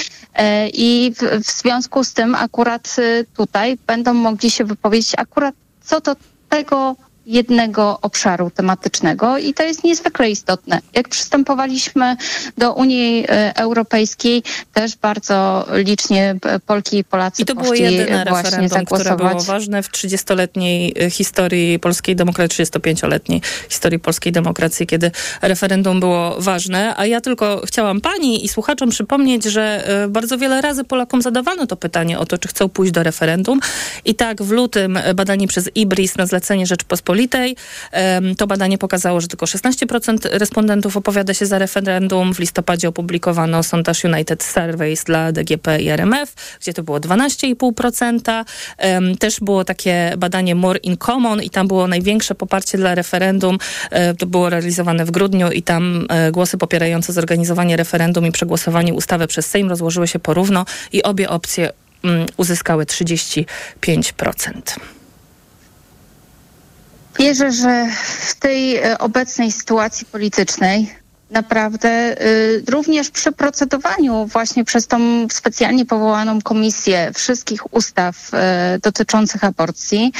I 0.73 1.12
w, 1.16 1.44
w 1.44 1.50
związku 1.61 2.04
z 2.04 2.12
tym 2.12 2.35
akurat 2.35 2.96
tutaj 3.37 3.78
będą 3.87 4.14
mogli 4.14 4.50
się 4.50 4.64
wypowiedzieć 4.64 5.12
akurat 5.18 5.54
co 5.82 6.00
do 6.00 6.16
tego 6.49 6.96
jednego 7.26 7.99
obszaru 8.02 8.50
tematycznego 8.50 9.38
i 9.38 9.54
to 9.54 9.62
jest 9.62 9.85
niezwykle 9.85 10.30
istotne. 10.30 10.80
Jak 10.95 11.09
przystępowaliśmy 11.09 12.16
do 12.59 12.73
Unii 12.73 13.25
e, 13.28 13.56
Europejskiej, 13.56 14.42
też 14.73 14.97
bardzo 14.97 15.66
licznie 15.73 16.37
Polki 16.66 16.99
i 16.99 17.04
Polacy 17.04 17.42
I 17.42 17.45
to 17.45 17.54
było 17.54 17.75
jedyne 17.75 18.25
referendum, 18.25 18.85
które 18.85 19.16
było 19.16 19.40
ważne 19.40 19.83
w 19.83 19.90
30-letniej 19.90 20.95
e, 21.00 21.11
historii 21.11 21.78
polskiej 21.78 22.16
demokracji, 22.16 22.64
35-letniej 22.64 23.42
historii 23.68 23.99
polskiej 23.99 24.33
demokracji, 24.33 24.87
kiedy 24.87 25.11
referendum 25.42 26.00
było 26.00 26.37
ważne. 26.38 26.95
A 26.97 27.06
ja 27.06 27.21
tylko 27.21 27.62
chciałam 27.66 28.00
pani 28.00 28.45
i 28.45 28.49
słuchaczom 28.49 28.90
przypomnieć, 28.90 29.45
że 29.45 29.88
e, 30.04 30.09
bardzo 30.09 30.38
wiele 30.38 30.61
razy 30.61 30.85
Polakom 30.85 31.23
zadawano 31.23 31.66
to 31.66 31.76
pytanie 31.76 32.18
o 32.18 32.26
to, 32.26 32.38
czy 32.38 32.49
chcą 32.49 32.68
pójść 32.68 32.92
do 32.92 33.02
referendum. 33.02 33.61
I 34.04 34.14
tak 34.14 34.42
w 34.42 34.50
lutym 34.50 34.99
badani 35.14 35.47
przez 35.47 35.71
IBRIS 35.75 36.16
na 36.16 36.26
zlecenie 36.26 36.66
Rzeczpospolitej 36.66 37.15
Rzeczpospolitej. 37.16 37.56
To 38.38 38.46
badanie 38.46 38.78
pokazało, 38.78 39.20
że 39.20 39.28
tylko 39.28 39.46
16% 39.46 40.18
respondentów 40.32 40.96
opowiada 40.96 41.35
się 41.35 41.46
za 41.46 41.58
referendum. 41.58 42.35
W 42.35 42.38
listopadzie 42.38 42.88
opublikowano 42.88 43.62
sondaż 43.62 44.04
United 44.04 44.44
Surveys 44.44 45.04
dla 45.04 45.32
DGP 45.32 45.82
i 45.82 45.88
RMF, 45.88 46.35
gdzie 46.61 46.73
to 46.73 46.82
było 46.82 46.99
12,5%. 46.99 48.44
Też 49.18 49.40
było 49.40 49.64
takie 49.64 50.12
badanie 50.18 50.54
More 50.54 50.78
in 50.78 50.96
Common 50.96 51.42
i 51.42 51.50
tam 51.50 51.68
było 51.68 51.87
największe 51.87 52.35
poparcie 52.35 52.78
dla 52.78 52.94
referendum. 52.94 53.58
E, 53.90 54.14
to 54.14 54.26
było 54.26 54.50
realizowane 54.50 55.04
w 55.04 55.11
grudniu 55.11 55.50
i 55.50 55.62
tam 55.62 56.06
e, 56.08 56.32
głosy 56.32 56.58
popierające 56.58 57.12
zorganizowanie 57.12 57.76
referendum 57.76 58.26
i 58.26 58.32
przegłosowanie 58.32 58.94
ustawy 58.94 59.26
przez 59.26 59.46
Sejm 59.46 59.68
rozłożyły 59.68 60.08
się 60.08 60.18
porówno 60.18 60.64
i 60.92 61.02
obie 61.02 61.28
opcje 61.28 61.70
mm, 62.04 62.26
uzyskały 62.37 62.85
35%. 62.85 63.46
Wierzę, 67.18 67.52
że 67.52 67.87
w 68.26 68.35
tej 68.35 68.76
e, 68.76 68.99
obecnej 68.99 69.52
sytuacji 69.52 70.06
politycznej 70.06 70.94
naprawdę 71.30 72.23
y, 72.23 72.62
również 72.70 73.11
przy 73.11 73.32
procedowaniu 73.32 74.26
właśnie 74.26 74.64
przez 74.64 74.87
tą 74.87 75.26
specjalnie 75.30 75.87
powołaną 75.87 76.42
komisję 76.42 77.11
wszystkich 77.14 77.75
ustaw 77.75 78.30
y, 78.35 78.78
dotyczących 78.80 79.44
aborcji 79.44 80.12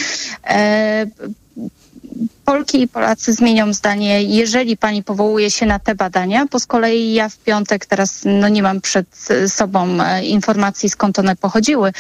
Polki 2.47 2.83
i 2.83 2.89
Polacy 2.89 3.33
zmienią 3.33 3.73
zdanie, 3.73 4.23
jeżeli 4.23 4.77
pani 4.77 5.03
powołuje 5.03 5.51
się 5.51 5.67
na 5.67 5.79
te 5.79 5.95
badania, 5.95 6.47
bo 6.53 6.61
z 6.61 6.67
kolei 6.67 7.13
ja 7.13 7.29
w 7.29 7.39
piątek 7.39 7.87
teraz 7.87 8.21
no 8.25 8.49
nie 8.49 8.63
mam 8.63 8.81
przed 8.81 9.07
sobą 9.49 10.03
e, 10.03 10.25
informacji 10.25 10.89
skąd 10.89 11.19
one 11.19 11.37
pochodziły, 11.37 11.93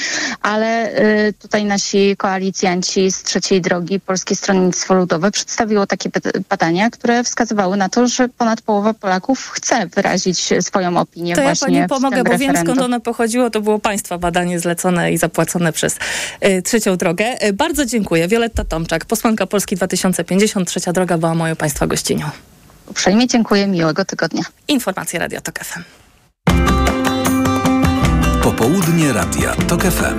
ale 0.42 0.90
e, 0.92 1.32
tutaj 1.32 1.64
nasi 1.64 2.16
koalicjanci 2.16 3.10
z 3.10 3.22
trzeciej 3.22 3.60
drogi, 3.60 4.00
Polskie 4.00 4.36
Stronnictwo 4.36 4.94
Ludowe 4.94 5.30
przedstawiło 5.30 5.86
takie 5.86 6.10
badania, 6.48 6.90
które 6.90 7.24
wskazywały 7.24 7.76
na 7.76 7.88
to, 7.88 8.08
że 8.08 8.28
ponad 8.28 8.62
połowa 8.62 8.94
Polaków 8.94 9.50
chce 9.50 9.86
wyrazić 9.86 10.48
swoją 10.60 10.96
opinię 10.96 11.36
to 11.36 11.42
właśnie 11.42 11.78
ja 11.78 11.88
pani 11.88 12.00
pomogę, 12.00 12.24
bo 12.24 12.38
wiem 12.38 12.56
skąd 12.56 12.80
ono 12.80 13.00
pochodziło. 13.00 13.50
To 13.50 13.60
było 13.60 13.78
państwa 13.78 14.18
badanie 14.18 14.60
zlecone 14.60 15.12
i 15.12 15.18
zapłacone 15.18 15.72
przez 15.72 15.98
y, 16.44 16.62
trzecią 16.62 16.96
drogę. 16.96 17.46
Y, 17.46 17.52
bardzo 17.52 17.86
dziękuję. 17.86 18.28
Wioletta 18.28 18.64
Tomczak, 18.64 19.04
posłanka 19.04 19.46
Polski 19.46 19.76
2050, 19.76 20.35
trzecia 20.66 20.92
droga 20.92 21.18
była 21.18 21.34
moją 21.34 21.56
państwa 21.56 21.86
gościnią. 21.86 22.30
Uprzejmie 22.86 23.26
dziękuję, 23.26 23.66
miłego 23.66 24.04
tygodnia. 24.04 24.42
Informacje 24.68 25.18
Radio 25.18 25.40
Tok 25.40 25.58
FM. 25.58 25.82
Popołudnie 28.42 29.12
Radia 29.12 29.54
Tok 29.68 29.82
FM. 29.82 30.18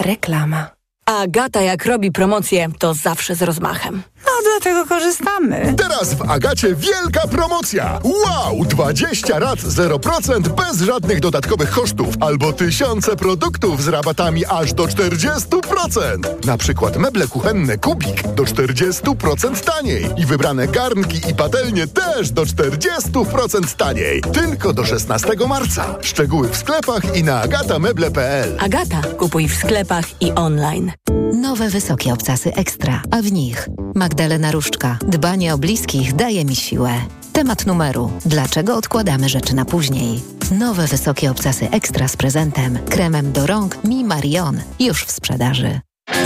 Reklama. 0.00 0.70
Agata 1.06 1.60
jak 1.62 1.86
robi 1.86 2.12
promocję, 2.12 2.68
to 2.78 2.94
zawsze 2.94 3.34
z 3.34 3.42
rozmachem. 3.42 4.02
No, 4.26 4.32
dlatego 4.44 4.86
korzystamy. 4.86 5.74
Teraz 5.78 6.14
w 6.14 6.30
Agacie 6.30 6.74
wielka 6.74 7.28
promocja. 7.28 8.00
Wow! 8.04 8.64
20 8.64 9.38
rat 9.38 9.58
0% 9.58 10.40
bez 10.48 10.80
żadnych 10.80 11.20
dodatkowych 11.20 11.70
kosztów 11.70 12.14
albo 12.20 12.52
tysiące 12.52 13.16
produktów 13.16 13.82
z 13.82 13.88
rabatami 13.88 14.46
aż 14.46 14.72
do 14.72 14.84
40%. 14.84 16.46
Na 16.46 16.58
przykład 16.58 16.96
meble 16.96 17.28
kuchenne 17.28 17.78
Kubik 17.78 18.28
do 18.28 18.42
40% 18.42 19.64
taniej 19.64 20.06
i 20.16 20.26
wybrane 20.26 20.68
garnki 20.68 21.30
i 21.30 21.34
patelnie 21.34 21.86
też 21.86 22.30
do 22.30 22.42
40% 22.42 23.76
taniej. 23.76 24.20
Tylko 24.20 24.72
do 24.72 24.84
16 24.84 25.28
marca. 25.48 25.94
Szczegóły 26.00 26.48
w 26.48 26.56
sklepach 26.56 27.16
i 27.16 27.24
na 27.24 27.40
agatameble.pl. 27.40 28.56
Agata, 28.60 29.02
kupuj 29.18 29.48
w 29.48 29.54
sklepach 29.54 30.04
i 30.22 30.32
online. 30.32 30.92
Nowe 31.34 31.68
wysokie 31.68 32.12
obcasy 32.12 32.54
ekstra, 32.54 33.02
a 33.10 33.22
w 33.22 33.32
nich 33.32 33.68
Magdalena 34.10 34.52
Różczka. 34.52 34.98
Dbanie 35.06 35.54
o 35.54 35.58
bliskich 35.58 36.12
daje 36.12 36.44
mi 36.44 36.56
siłę. 36.56 36.92
Temat 37.32 37.66
numeru. 37.66 38.10
Dlaczego 38.26 38.76
odkładamy 38.76 39.28
rzeczy 39.28 39.54
na 39.54 39.64
później? 39.64 40.20
Nowe 40.58 40.86
wysokie 40.86 41.30
obcasy 41.30 41.70
ekstra 41.70 42.08
z 42.08 42.16
prezentem. 42.16 42.78
Kremem 42.88 43.32
do 43.32 43.46
rąk 43.46 43.84
Mi 43.84 44.04
Marion. 44.04 44.60
Już 44.80 45.04
w 45.04 45.10
sprzedaży. 45.10 45.80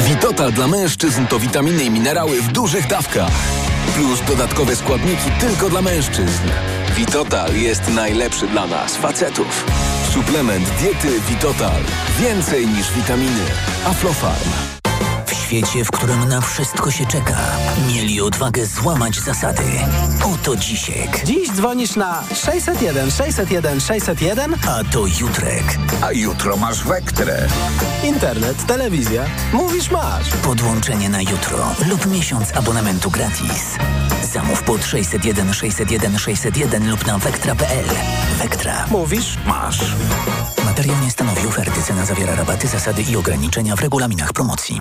Witotal 0.09 0.53
dla 0.53 0.69
mężczyzn 0.69 1.27
to 1.27 1.39
witaminy 1.39 1.85
i 1.85 1.91
minerały 1.91 2.43
w 2.43 2.53
dużych 2.53 2.87
dawkach. 2.87 3.33
Plus 3.97 4.21
dodatkowe 4.29 4.77
składniki 4.77 5.31
tylko 5.41 5.71
dla 5.71 5.83
mężczyzn. 5.83 6.49
Witotal 6.97 7.57
jest 7.57 7.95
najlepszy 7.95 8.47
dla 8.47 8.67
nas, 8.67 8.97
facetów. 8.97 9.65
Suplement 10.13 10.69
diety 10.81 11.21
Witotal. 11.29 11.83
Więcej 12.21 12.67
niż 12.67 12.93
witaminy. 12.93 13.45
Aflofarm. 13.87 14.84
W 15.45 15.47
świecie, 15.47 15.85
w 15.85 15.91
którym 15.91 16.29
na 16.29 16.41
wszystko 16.41 16.91
się 16.91 17.07
czeka, 17.07 17.37
mieli 17.89 18.21
odwagę 18.21 18.67
złamać 18.67 19.21
zasady. 19.21 19.63
Oto 20.35 20.57
Dzisiek. 20.57 21.25
Dziś 21.25 21.51
dzwonisz 21.51 21.97
na 21.97 22.23
601 22.35 23.11
601 23.11 23.81
601, 23.81 24.55
a 24.69 24.85
to 24.93 25.07
Jutrek. 25.21 25.79
A 26.03 26.13
jutro 26.13 26.57
masz 26.57 26.85
Wektrę. 26.85 27.49
Internet, 28.05 28.67
telewizja. 28.67 29.25
Mówisz 29.53 29.91
masz. 29.91 30.31
Podłączenie 30.31 31.09
na 31.09 31.23
jutro 31.23 31.75
lub 31.89 32.07
miesiąc 32.07 32.57
abonamentu 32.57 33.11
gratis. 33.11 33.77
Zamów 34.33 34.63
pod 34.63 34.85
601 34.85 35.55
601 35.55 36.19
601 36.19 36.91
lub 36.91 37.07
na 37.07 37.19
wektra.pl. 37.19 37.87
Wektra. 38.39 38.87
Mówisz 38.91 39.39
masz. 39.47 39.81
Materiał 40.65 40.97
nie 41.05 41.11
stanowi 41.11 41.47
oferty. 41.47 41.83
Cena 41.83 42.07
zawiera 42.07 42.35
rabaty, 42.35 42.69
zasady 42.69 43.03
i 43.03 43.17
ograniczenia 43.17 43.77
w 43.77 43.81
regulaminach 43.81 44.33
promocji. 44.33 44.81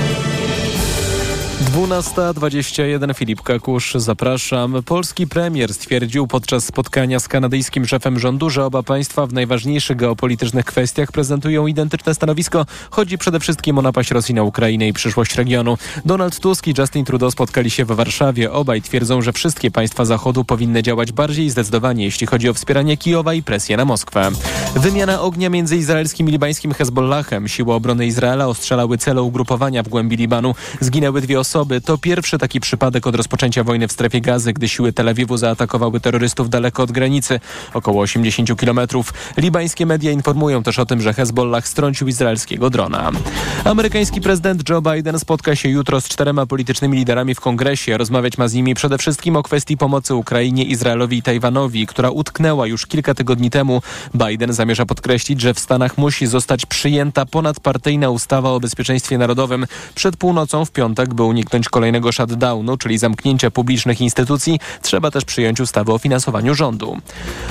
12.21 1.61 3.15
Filip 3.15 3.41
Kakusz, 3.41 3.93
zapraszam. 3.95 4.83
Polski 4.85 5.27
premier 5.27 5.73
stwierdził 5.73 6.27
podczas 6.27 6.65
spotkania 6.65 7.19
z 7.19 7.27
kanadyjskim 7.27 7.87
szefem 7.87 8.19
rządu, 8.19 8.49
że 8.49 8.65
oba 8.65 8.83
państwa 8.83 9.27
w 9.27 9.33
najważniejszych 9.33 9.97
geopolitycznych 9.97 10.65
kwestiach 10.65 11.11
prezentują 11.11 11.67
identyczne 11.67 12.15
stanowisko. 12.15 12.65
Chodzi 12.89 13.17
przede 13.17 13.39
wszystkim 13.39 13.77
o 13.77 13.81
napaść 13.81 14.11
Rosji 14.11 14.35
na 14.35 14.43
Ukrainę 14.43 14.87
i 14.87 14.93
przyszłość 14.93 15.35
regionu. 15.35 15.77
Donald 16.05 16.39
Tusk 16.39 16.67
i 16.67 16.73
Justin 16.77 17.05
Trudeau 17.05 17.31
spotkali 17.31 17.69
się 17.69 17.85
w 17.85 17.91
Warszawie. 17.91 18.51
Obaj 18.51 18.81
twierdzą, 18.81 19.21
że 19.21 19.33
wszystkie 19.33 19.71
państwa 19.71 20.05
Zachodu 20.05 20.45
powinny 20.45 20.83
działać 20.83 21.11
bardziej 21.11 21.49
zdecydowanie, 21.49 22.05
jeśli 22.05 22.27
chodzi 22.27 22.49
o 22.49 22.53
wspieranie 22.53 22.97
Kijowa 22.97 23.33
i 23.33 23.43
presję 23.43 23.77
na 23.77 23.85
Moskwę. 23.85 24.31
Wymiana 24.75 25.21
ognia 25.21 25.49
między 25.49 25.77
izraelskim 25.77 26.29
i 26.29 26.31
libańskim 26.31 26.73
Hezbollahem. 26.73 27.47
Siły 27.47 27.73
obrony 27.73 28.05
Izraela 28.05 28.47
ostrzelały 28.47 28.97
cele 28.97 29.21
ugrupowania 29.21 29.83
w 29.83 29.89
głębi 29.89 30.17
Libanu. 30.17 30.55
Zginęły 30.79 31.21
dwie 31.21 31.39
osoby 31.39 31.50
osoby. 31.51 31.81
To 31.81 31.97
pierwszy 31.97 32.37
taki 32.37 32.59
przypadek 32.59 33.07
od 33.07 33.15
rozpoczęcia 33.15 33.63
wojny 33.63 33.87
w 33.87 33.91
strefie 33.91 34.21
gazy, 34.21 34.53
gdy 34.53 34.69
siły 34.69 34.93
Tel 34.93 35.09
Awiwu 35.09 35.37
zaatakowały 35.37 35.99
terrorystów 35.99 36.49
daleko 36.49 36.83
od 36.83 36.91
granicy, 36.91 37.39
około 37.73 38.01
80 38.01 38.59
kilometrów. 38.59 39.13
Libańskie 39.37 39.85
media 39.85 40.11
informują 40.11 40.63
też 40.63 40.79
o 40.79 40.85
tym, 40.85 41.01
że 41.01 41.13
Hezbollah 41.13 41.67
strącił 41.67 42.07
izraelskiego 42.07 42.69
drona. 42.69 43.11
Amerykański 43.65 44.21
prezydent 44.21 44.69
Joe 44.69 44.81
Biden 44.81 45.19
spotka 45.19 45.55
się 45.55 45.69
jutro 45.69 46.01
z 46.01 46.07
czterema 46.07 46.45
politycznymi 46.45 46.97
liderami 46.97 47.35
w 47.35 47.39
kongresie. 47.39 47.97
Rozmawiać 47.97 48.37
ma 48.37 48.47
z 48.47 48.53
nimi 48.53 48.75
przede 48.75 48.97
wszystkim 48.97 49.35
o 49.35 49.43
kwestii 49.43 49.77
pomocy 49.77 50.15
Ukrainie, 50.15 50.63
Izraelowi 50.63 51.17
i 51.17 51.21
Tajwanowi, 51.21 51.87
która 51.87 52.09
utknęła 52.09 52.67
już 52.67 52.85
kilka 52.85 53.13
tygodni 53.13 53.49
temu. 53.49 53.81
Biden 54.15 54.53
zamierza 54.53 54.85
podkreślić, 54.85 55.41
że 55.41 55.53
w 55.53 55.59
Stanach 55.59 55.97
musi 55.97 56.27
zostać 56.27 56.65
przyjęta 56.65 57.25
ponadpartyjna 57.25 58.09
ustawa 58.09 58.49
o 58.49 58.59
bezpieczeństwie 58.59 59.17
narodowym. 59.17 59.67
Przed 59.95 60.17
północą 60.17 60.65
w 60.65 60.71
piątek 60.71 61.13
był 61.13 61.31
uniknąć 61.41 61.69
kolejnego 61.69 62.11
shutdownu, 62.11 62.77
czyli 62.77 62.97
zamknięcia 62.97 63.51
publicznych 63.51 64.01
instytucji, 64.01 64.59
trzeba 64.81 65.11
też 65.11 65.25
przyjąć 65.25 65.59
ustawę 65.59 65.93
o 65.93 65.97
finansowaniu 65.97 66.55
rządu. 66.55 66.97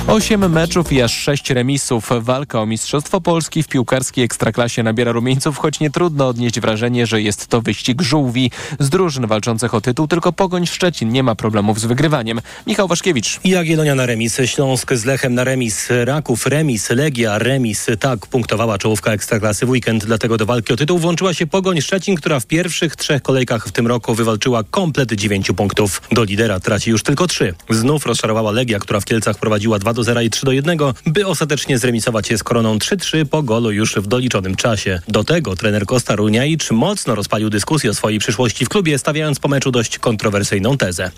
Osiem 0.06 0.52
meczów 0.52 0.92
i 0.92 1.02
aż 1.02 1.12
sześć 1.12 1.50
remisów. 1.50 2.10
Walka 2.20 2.60
o 2.60 2.66
Mistrzostwo 2.66 3.20
Polski 3.20 3.62
w 3.62 3.68
piłkarskiej 3.68 4.24
ekstraklasie 4.24 4.82
nabiera 4.82 5.12
rumieńców, 5.12 5.58
choć 5.58 5.80
nie 5.80 5.90
trudno 5.90 6.28
odnieść 6.28 6.60
wrażenie, 6.60 7.06
że 7.06 7.22
jest 7.22 7.46
to 7.46 7.60
wyścig 7.60 8.02
żółwi. 8.02 8.50
Z 8.78 8.88
drużyn 8.88 9.26
walczących 9.26 9.74
o 9.74 9.80
tytuł 9.80 10.08
tylko 10.08 10.32
Pogoń 10.32 10.66
Szczecin 10.66 11.12
nie 11.12 11.22
ma 11.22 11.34
problemów 11.34 11.80
z 11.80 11.84
wygrywaniem. 11.84 12.40
Michał 12.66 12.88
Waszkiewicz. 12.88 13.40
Jagiellonia 13.44 13.94
na 13.94 14.06
remis, 14.06 14.40
Śląsk 14.44 14.94
z 14.94 15.04
Lechem 15.04 15.34
na 15.34 15.44
remis, 15.44 15.88
Raków 16.04 16.46
remis, 16.46 16.90
Legia 16.90 17.38
remis. 17.38 17.86
Tak 18.00 18.26
punktowała 18.26 18.78
czołówka 18.78 19.12
ekstraklasy 19.12 19.66
w 19.66 19.70
weekend, 19.70 20.04
dlatego 20.04 20.36
do 20.36 20.46
walki 20.46 20.72
o 20.72 20.76
tytuł 20.76 20.98
włączyła 20.98 21.34
się 21.34 21.46
Pogoń 21.46 21.80
Szczecin, 21.80 22.16
która 22.16 22.40
w 22.40 22.46
pierwszych 22.46 22.96
trzech 22.96 23.22
kolejkach 23.22 23.68
w 23.68 23.72
tym 23.80 23.86
roku 23.86 24.14
wywalczyła 24.14 24.62
komplet 24.70 25.12
dziewięciu 25.12 25.54
punktów. 25.54 26.02
Do 26.12 26.24
lidera 26.24 26.60
traci 26.60 26.90
już 26.90 27.02
tylko 27.02 27.26
trzy. 27.26 27.54
Znów 27.70 28.06
rozczarowała 28.06 28.50
Legia, 28.50 28.78
która 28.78 29.00
w 29.00 29.04
Kielcach 29.04 29.38
prowadziła 29.38 29.78
2 29.78 29.94
do 29.94 30.04
0 30.04 30.20
i 30.20 30.30
3 30.30 30.46
do 30.46 30.52
1, 30.52 30.78
by 31.06 31.26
ostatecznie 31.26 31.78
zremisować 31.78 32.28
się 32.28 32.38
z 32.38 32.42
koroną 32.42 32.78
3-3 32.78 33.24
po 33.24 33.42
golu 33.42 33.70
już 33.70 33.94
w 33.94 34.06
doliczonym 34.06 34.56
czasie. 34.56 35.00
Do 35.08 35.24
tego 35.24 35.56
trener 35.56 35.86
Kosta 35.86 36.16
Runiajcz 36.16 36.70
mocno 36.70 37.14
rozpalił 37.14 37.50
dyskusję 37.50 37.90
o 37.90 37.94
swojej 37.94 38.18
przyszłości 38.18 38.64
w 38.64 38.68
klubie, 38.68 38.98
stawiając 38.98 39.38
po 39.38 39.48
meczu 39.48 39.70
dość 39.70 39.98
kontrowersyjną 39.98 40.76
tezę. 40.76 41.10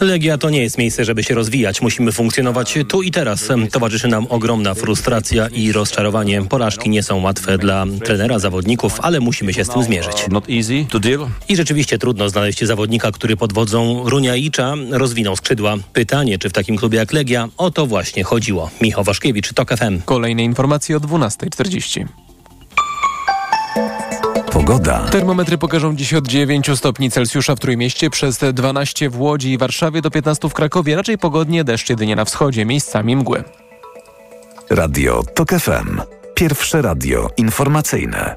Legia 0.00 0.38
to 0.38 0.50
nie 0.50 0.62
jest 0.62 0.78
miejsce, 0.78 1.04
żeby 1.04 1.24
się 1.24 1.34
rozwijać. 1.34 1.82
Musimy 1.82 2.12
funkcjonować 2.12 2.78
tu 2.88 3.02
i 3.02 3.10
teraz. 3.10 3.48
Towarzyszy 3.72 4.08
nam 4.08 4.26
ogromna 4.28 4.74
frustracja 4.74 5.48
i 5.48 5.72
rozczarowanie. 5.72 6.42
Porażki 6.42 6.90
nie 6.90 7.02
są 7.02 7.22
łatwe 7.22 7.58
dla 7.58 7.84
trenera, 8.04 8.38
zawodników, 8.38 9.00
ale 9.00 9.20
musimy 9.20 9.54
się 9.54 9.64
z 9.64 9.68
tym 9.68 9.82
zmierzyć. 9.82 10.26
I 11.48 11.56
rzeczywiście 11.56 11.98
trudno 11.98 12.28
znaleźć 12.28 12.64
zawodnika, 12.64 13.12
który 13.12 13.36
pod 13.36 13.52
wodzą 13.52 14.08
Runiaicza 14.08 14.74
rozwinął 14.90 15.36
skrzydła. 15.36 15.76
Pytanie, 15.92 16.38
czy 16.38 16.48
w 16.48 16.52
takim 16.52 16.76
klubie 16.76 16.98
jak 16.98 17.12
Legia 17.12 17.48
o 17.56 17.70
to 17.70 17.86
właśnie 17.86 18.24
chodziło. 18.24 18.70
Michał 18.80 19.04
Waszkiewicz, 19.04 19.52
TOK 19.52 19.76
FM. 19.76 20.00
Kolejne 20.04 20.44
informacje 20.44 20.96
o 20.96 21.00
12.40. 21.00 22.06
Pogoda. 24.52 24.98
Termometry 24.98 25.58
pokażą 25.58 25.96
dziś 25.96 26.14
od 26.14 26.28
9 26.28 26.70
stopni 26.74 27.10
Celsjusza 27.10 27.56
w 27.56 27.58
Trójmieście, 27.58 28.10
przez 28.10 28.38
12 28.52 29.10
w 29.10 29.20
Łodzi 29.20 29.50
i 29.50 29.58
Warszawie, 29.58 30.02
do 30.02 30.10
15 30.10 30.48
w 30.48 30.54
Krakowie. 30.54 30.96
Raczej 30.96 31.18
pogodnie, 31.18 31.64
deszcz 31.64 31.90
jedynie 31.90 32.16
na 32.16 32.24
wschodzie, 32.24 32.64
miejscami 32.64 33.16
mgły. 33.16 33.44
Radio 34.70 35.22
TOK 35.34 35.50
FM. 35.50 36.00
Pierwsze 36.34 36.82
radio 36.82 37.30
informacyjne. 37.36 38.36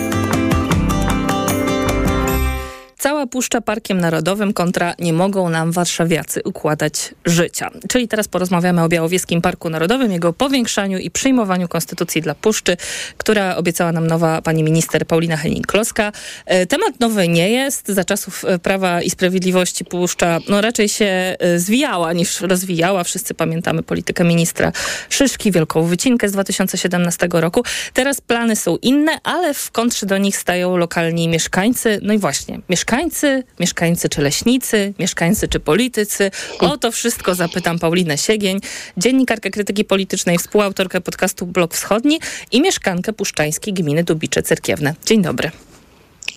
Cała 3.01 3.27
Puszcza 3.27 3.61
Parkiem 3.61 3.99
Narodowym 3.99 4.53
kontra 4.53 4.93
nie 4.99 5.13
mogą 5.13 5.49
nam 5.49 5.71
warszawiacy 5.71 6.41
układać 6.43 7.13
życia. 7.25 7.71
Czyli 7.89 8.07
teraz 8.07 8.27
porozmawiamy 8.27 8.83
o 8.83 8.89
Białowieskim 8.89 9.41
Parku 9.41 9.69
Narodowym, 9.69 10.11
jego 10.11 10.33
powiększaniu 10.33 10.97
i 10.97 11.11
przyjmowaniu 11.11 11.67
konstytucji 11.67 12.21
dla 12.21 12.35
Puszczy, 12.35 12.77
która 13.17 13.55
obiecała 13.55 13.91
nam 13.91 14.07
nowa 14.07 14.41
pani 14.41 14.63
minister 14.63 15.07
Paulina 15.07 15.37
Henning-Kloska. 15.37 16.11
E, 16.45 16.65
temat 16.65 16.99
nowy 16.99 17.27
nie 17.27 17.49
jest. 17.49 17.87
Za 17.87 18.03
czasów 18.03 18.45
e, 18.45 18.59
Prawa 18.59 19.01
i 19.01 19.09
Sprawiedliwości 19.09 19.85
Puszcza 19.85 20.39
no, 20.49 20.61
raczej 20.61 20.89
się 20.89 21.05
e, 21.05 21.59
zwijała 21.59 22.13
niż 22.13 22.41
rozwijała. 22.41 23.03
Wszyscy 23.03 23.33
pamiętamy 23.33 23.83
politykę 23.83 24.23
ministra 24.23 24.71
Szyszki, 25.09 25.51
wielką 25.51 25.83
wycinkę 25.83 26.29
z 26.29 26.31
2017 26.31 27.27
roku. 27.31 27.63
Teraz 27.93 28.21
plany 28.21 28.55
są 28.55 28.77
inne, 28.81 29.11
ale 29.23 29.53
w 29.53 29.71
kontrze 29.71 30.05
do 30.05 30.17
nich 30.17 30.37
stają 30.37 30.77
lokalni 30.77 31.27
mieszkańcy. 31.27 31.99
No 32.01 32.13
i 32.13 32.17
właśnie, 32.17 32.59
mieszkańcy 32.69 32.90
mieszkańcy, 32.91 33.43
mieszkańcy 33.59 34.09
czy 34.09 34.21
leśnicy, 34.21 34.93
mieszkańcy 34.99 35.47
czy 35.47 35.59
politycy. 35.59 36.31
O 36.59 36.77
to 36.77 36.91
wszystko 36.91 37.35
zapytam 37.35 37.79
Paulinę 37.79 38.17
Siegień, 38.17 38.59
dziennikarkę 38.97 39.49
krytyki 39.51 39.85
politycznej, 39.85 40.37
współautorkę 40.37 41.01
podcastu 41.01 41.45
Blok 41.45 41.73
Wschodni 41.73 42.19
i 42.51 42.61
mieszkankę 42.61 43.13
puszczańskiej 43.13 43.73
gminy 43.73 44.03
Dubicze 44.03 44.43
Cerkiewne. 44.43 44.95
Dzień 45.05 45.21
dobry. 45.21 45.51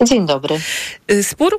Dzień 0.05 0.27
dobry. 0.27 0.61
Y, 1.11 1.23
spór 1.23 1.59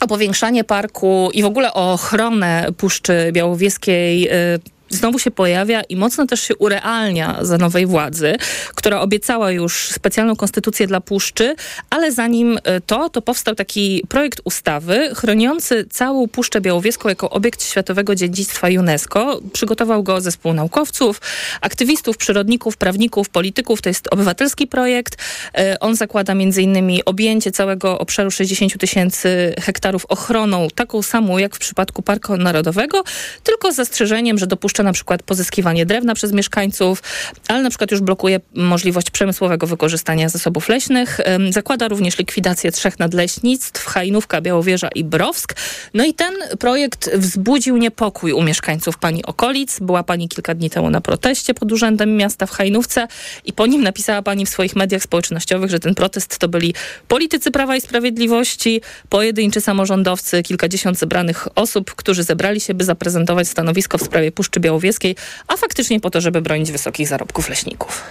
o 0.00 0.06
powiększanie 0.06 0.64
parku 0.64 1.30
i 1.34 1.42
w 1.42 1.46
ogóle 1.46 1.74
o 1.74 1.92
ochronę 1.92 2.66
Puszczy 2.76 3.30
Białowieskiej 3.32 4.28
y, 4.28 4.60
znowu 4.90 5.18
się 5.18 5.30
pojawia 5.30 5.82
i 5.82 5.96
mocno 5.96 6.26
też 6.26 6.40
się 6.40 6.56
urealnia 6.56 7.38
za 7.42 7.58
nowej 7.58 7.86
władzy, 7.86 8.36
która 8.74 9.00
obiecała 9.00 9.50
już 9.50 9.88
specjalną 9.88 10.36
konstytucję 10.36 10.86
dla 10.86 11.00
Puszczy, 11.00 11.54
ale 11.90 12.12
zanim 12.12 12.58
e, 12.64 12.80
to, 12.80 13.08
to 13.08 13.22
powstał 13.22 13.54
taki 13.54 14.04
projekt 14.08 14.40
ustawy 14.44 15.10
chroniący 15.14 15.86
całą 15.90 16.28
Puszczę 16.28 16.60
Białowieską 16.60 17.08
jako 17.08 17.30
obiekt 17.30 17.64
światowego 17.64 18.14
dziedzictwa 18.14 18.68
UNESCO. 18.68 19.40
Przygotował 19.52 20.02
go 20.02 20.20
zespół 20.20 20.52
naukowców, 20.52 21.20
aktywistów, 21.60 22.16
przyrodników, 22.16 22.76
prawników, 22.76 23.28
polityków. 23.28 23.82
To 23.82 23.88
jest 23.88 24.08
obywatelski 24.10 24.66
projekt. 24.66 25.16
E, 25.58 25.80
on 25.80 25.96
zakłada 25.96 26.34
innymi 26.58 27.04
objęcie 27.04 27.52
całego 27.52 27.98
obszaru 27.98 28.30
60 28.30 28.78
tysięcy 28.78 29.54
hektarów 29.60 30.06
ochroną, 30.06 30.68
taką 30.74 31.02
samą 31.02 31.38
jak 31.38 31.56
w 31.56 31.58
przypadku 31.58 32.02
Parku 32.02 32.36
Narodowego, 32.36 33.04
tylko 33.44 33.72
z 33.72 33.76
zastrzeżeniem, 33.76 34.38
że 34.38 34.46
dopuszcza 34.80 34.82
na 34.82 34.92
przykład 34.92 35.22
pozyskiwanie 35.22 35.86
drewna 35.86 36.14
przez 36.14 36.32
mieszkańców, 36.32 37.02
ale 37.48 37.62
na 37.62 37.70
przykład 37.70 37.90
już 37.90 38.00
blokuje 38.00 38.40
możliwość 38.54 39.10
przemysłowego 39.10 39.66
wykorzystania 39.66 40.28
zasobów 40.28 40.68
leśnych. 40.68 41.20
Zakłada 41.50 41.88
również 41.88 42.18
likwidację 42.18 42.72
trzech 42.72 42.98
nadleśnictw, 42.98 43.84
Hajnówka, 43.84 44.40
Białowieża 44.40 44.88
i 44.94 45.04
Browsk. 45.04 45.54
No 45.94 46.04
i 46.04 46.14
ten 46.14 46.34
projekt 46.58 47.10
wzbudził 47.16 47.76
niepokój 47.76 48.32
u 48.32 48.42
mieszkańców 48.42 48.98
pani 48.98 49.24
okolic. 49.24 49.80
Była 49.80 50.02
pani 50.02 50.28
kilka 50.28 50.54
dni 50.54 50.70
temu 50.70 50.90
na 50.90 51.00
proteście 51.00 51.54
pod 51.54 51.72
urzędem 51.72 52.16
miasta 52.16 52.46
w 52.46 52.50
Hajnówce 52.50 53.06
i 53.44 53.52
po 53.52 53.66
nim 53.66 53.82
napisała 53.82 54.22
pani 54.22 54.46
w 54.46 54.48
swoich 54.48 54.76
mediach 54.76 55.02
społecznościowych, 55.02 55.70
że 55.70 55.80
ten 55.80 55.94
protest 55.94 56.38
to 56.38 56.48
byli 56.48 56.74
politycy 57.08 57.50
Prawa 57.50 57.76
i 57.76 57.80
Sprawiedliwości, 57.80 58.80
pojedynczy 59.08 59.60
samorządowcy, 59.60 60.42
kilkadziesiąt 60.42 60.98
zebranych 60.98 61.48
osób, 61.54 61.94
którzy 61.94 62.22
zebrali 62.22 62.60
się, 62.60 62.74
by 62.74 62.84
zaprezentować 62.84 63.48
stanowisko 63.48 63.98
w 63.98 64.02
sprawie 64.02 64.32
Puszczy 64.32 64.60
Białowieskiej 64.60 64.69
Białowieskiej, 64.70 65.16
a 65.48 65.56
faktycznie 65.56 66.00
po 66.00 66.10
to, 66.10 66.20
żeby 66.20 66.40
bronić 66.40 66.72
wysokich 66.72 67.08
zarobków 67.08 67.48
leśników. 67.48 68.02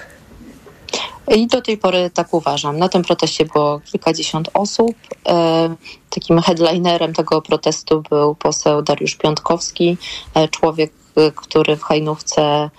I 1.35 1.47
do 1.47 1.61
tej 1.61 1.77
pory 1.77 2.09
tak 2.13 2.33
uważam. 2.33 2.77
Na 2.77 2.89
tym 2.89 3.03
proteście 3.03 3.45
było 3.45 3.79
kilkadziesiąt 3.79 4.49
osób. 4.53 4.95
E, 5.27 5.75
takim 6.09 6.41
headlinerem 6.41 7.13
tego 7.13 7.41
protestu 7.41 8.03
był 8.09 8.35
poseł 8.35 8.81
Dariusz 8.81 9.15
Piątkowski, 9.15 9.97
e, 10.33 10.47
człowiek, 10.47 10.91
e, 11.15 11.31
który 11.31 11.75
w 11.75 11.83
Hajnówce 11.83 12.69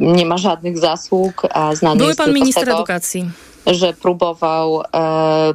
nie 0.00 0.26
ma 0.26 0.38
żadnych 0.38 0.78
zasług, 0.78 1.42
a 1.50 1.74
znany 1.74 1.96
Były 1.96 2.08
jest 2.08 2.18
pan 2.18 2.32
minister 2.32 2.64
tego, 2.64 2.76
edukacji. 2.76 3.30
że 3.66 3.92
próbował, 3.92 4.82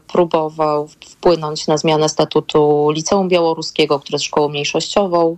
próbował 0.07 0.87
wpłynąć 0.87 1.67
na 1.67 1.77
zmianę 1.77 2.09
statutu 2.09 2.89
Liceum 2.91 3.27
Białoruskiego, 3.27 3.99
które 3.99 4.15
jest 4.15 4.25
szkołą 4.25 4.49
mniejszościową 4.49 5.37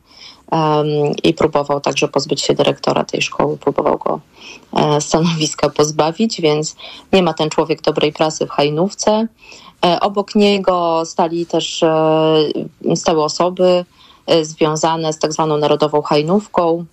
i 1.24 1.34
próbował 1.34 1.82
także 1.82 2.08
pozbyć 2.08 2.42
się 2.42 2.54
dyrektora 2.54 3.04
tej 3.04 3.22
szkoły, 3.22 3.58
próbował 3.58 3.98
go 3.98 4.20
e, 4.74 5.02
stanowiska 5.02 5.70
pozbawić, 5.70 6.42
więc 6.42 6.76
nie 7.14 7.24
ma 7.24 7.34
ten 7.34 7.50
człowiek 7.50 7.82
dobrej 7.82 8.14
prasy 8.14 8.46
w 8.46 8.50
Hajnówce. 8.50 9.28
E, 9.86 10.00
obok 10.00 10.36
niego 10.36 11.04
stali 11.06 11.46
też 11.46 11.84
e, 11.84 12.96
stały 12.96 13.24
osoby 13.24 13.86
związane 14.42 15.14
z 15.14 15.20
tak 15.20 15.34
zwaną 15.34 15.58
Narodową 15.58 16.02
Hajnówką, 16.02 16.86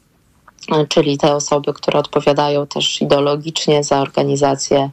czyli 0.89 1.19
te 1.19 1.35
osoby, 1.35 1.73
które 1.73 1.99
odpowiadają 1.99 2.67
też 2.67 3.03
ideologicznie 3.03 3.85
za 3.85 4.01
organizację 4.01 4.91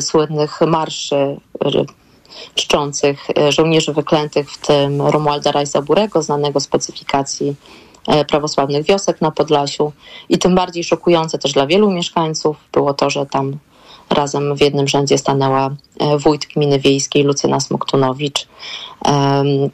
słynnych 0.00 0.60
marszy 0.60 1.36
czczących 2.54 3.26
e, 3.38 3.52
żołnierzy 3.52 3.92
wyklętych, 3.92 4.50
w 4.50 4.66
tym 4.66 5.02
Romualda 5.02 5.52
Rajza-Burego, 5.52 6.22
znanego 6.22 6.60
specyfikacji 6.60 7.54
e, 8.06 8.24
prawosławnych 8.24 8.86
wiosek 8.86 9.20
na 9.20 9.30
Podlasiu. 9.30 9.92
I 10.28 10.38
tym 10.38 10.54
bardziej 10.54 10.84
szokujące 10.84 11.38
też 11.38 11.52
dla 11.52 11.66
wielu 11.66 11.90
mieszkańców 11.90 12.56
było 12.72 12.94
to, 12.94 13.10
że 13.10 13.26
tam 13.26 13.58
razem 14.10 14.56
w 14.56 14.60
jednym 14.60 14.88
rzędzie 14.88 15.18
stanęła 15.18 15.70
e, 16.00 16.18
wójt 16.18 16.46
gminy 16.46 16.78
wiejskiej 16.78 17.24
Lucyna 17.24 17.60
Smoktunowicz. 17.60 18.48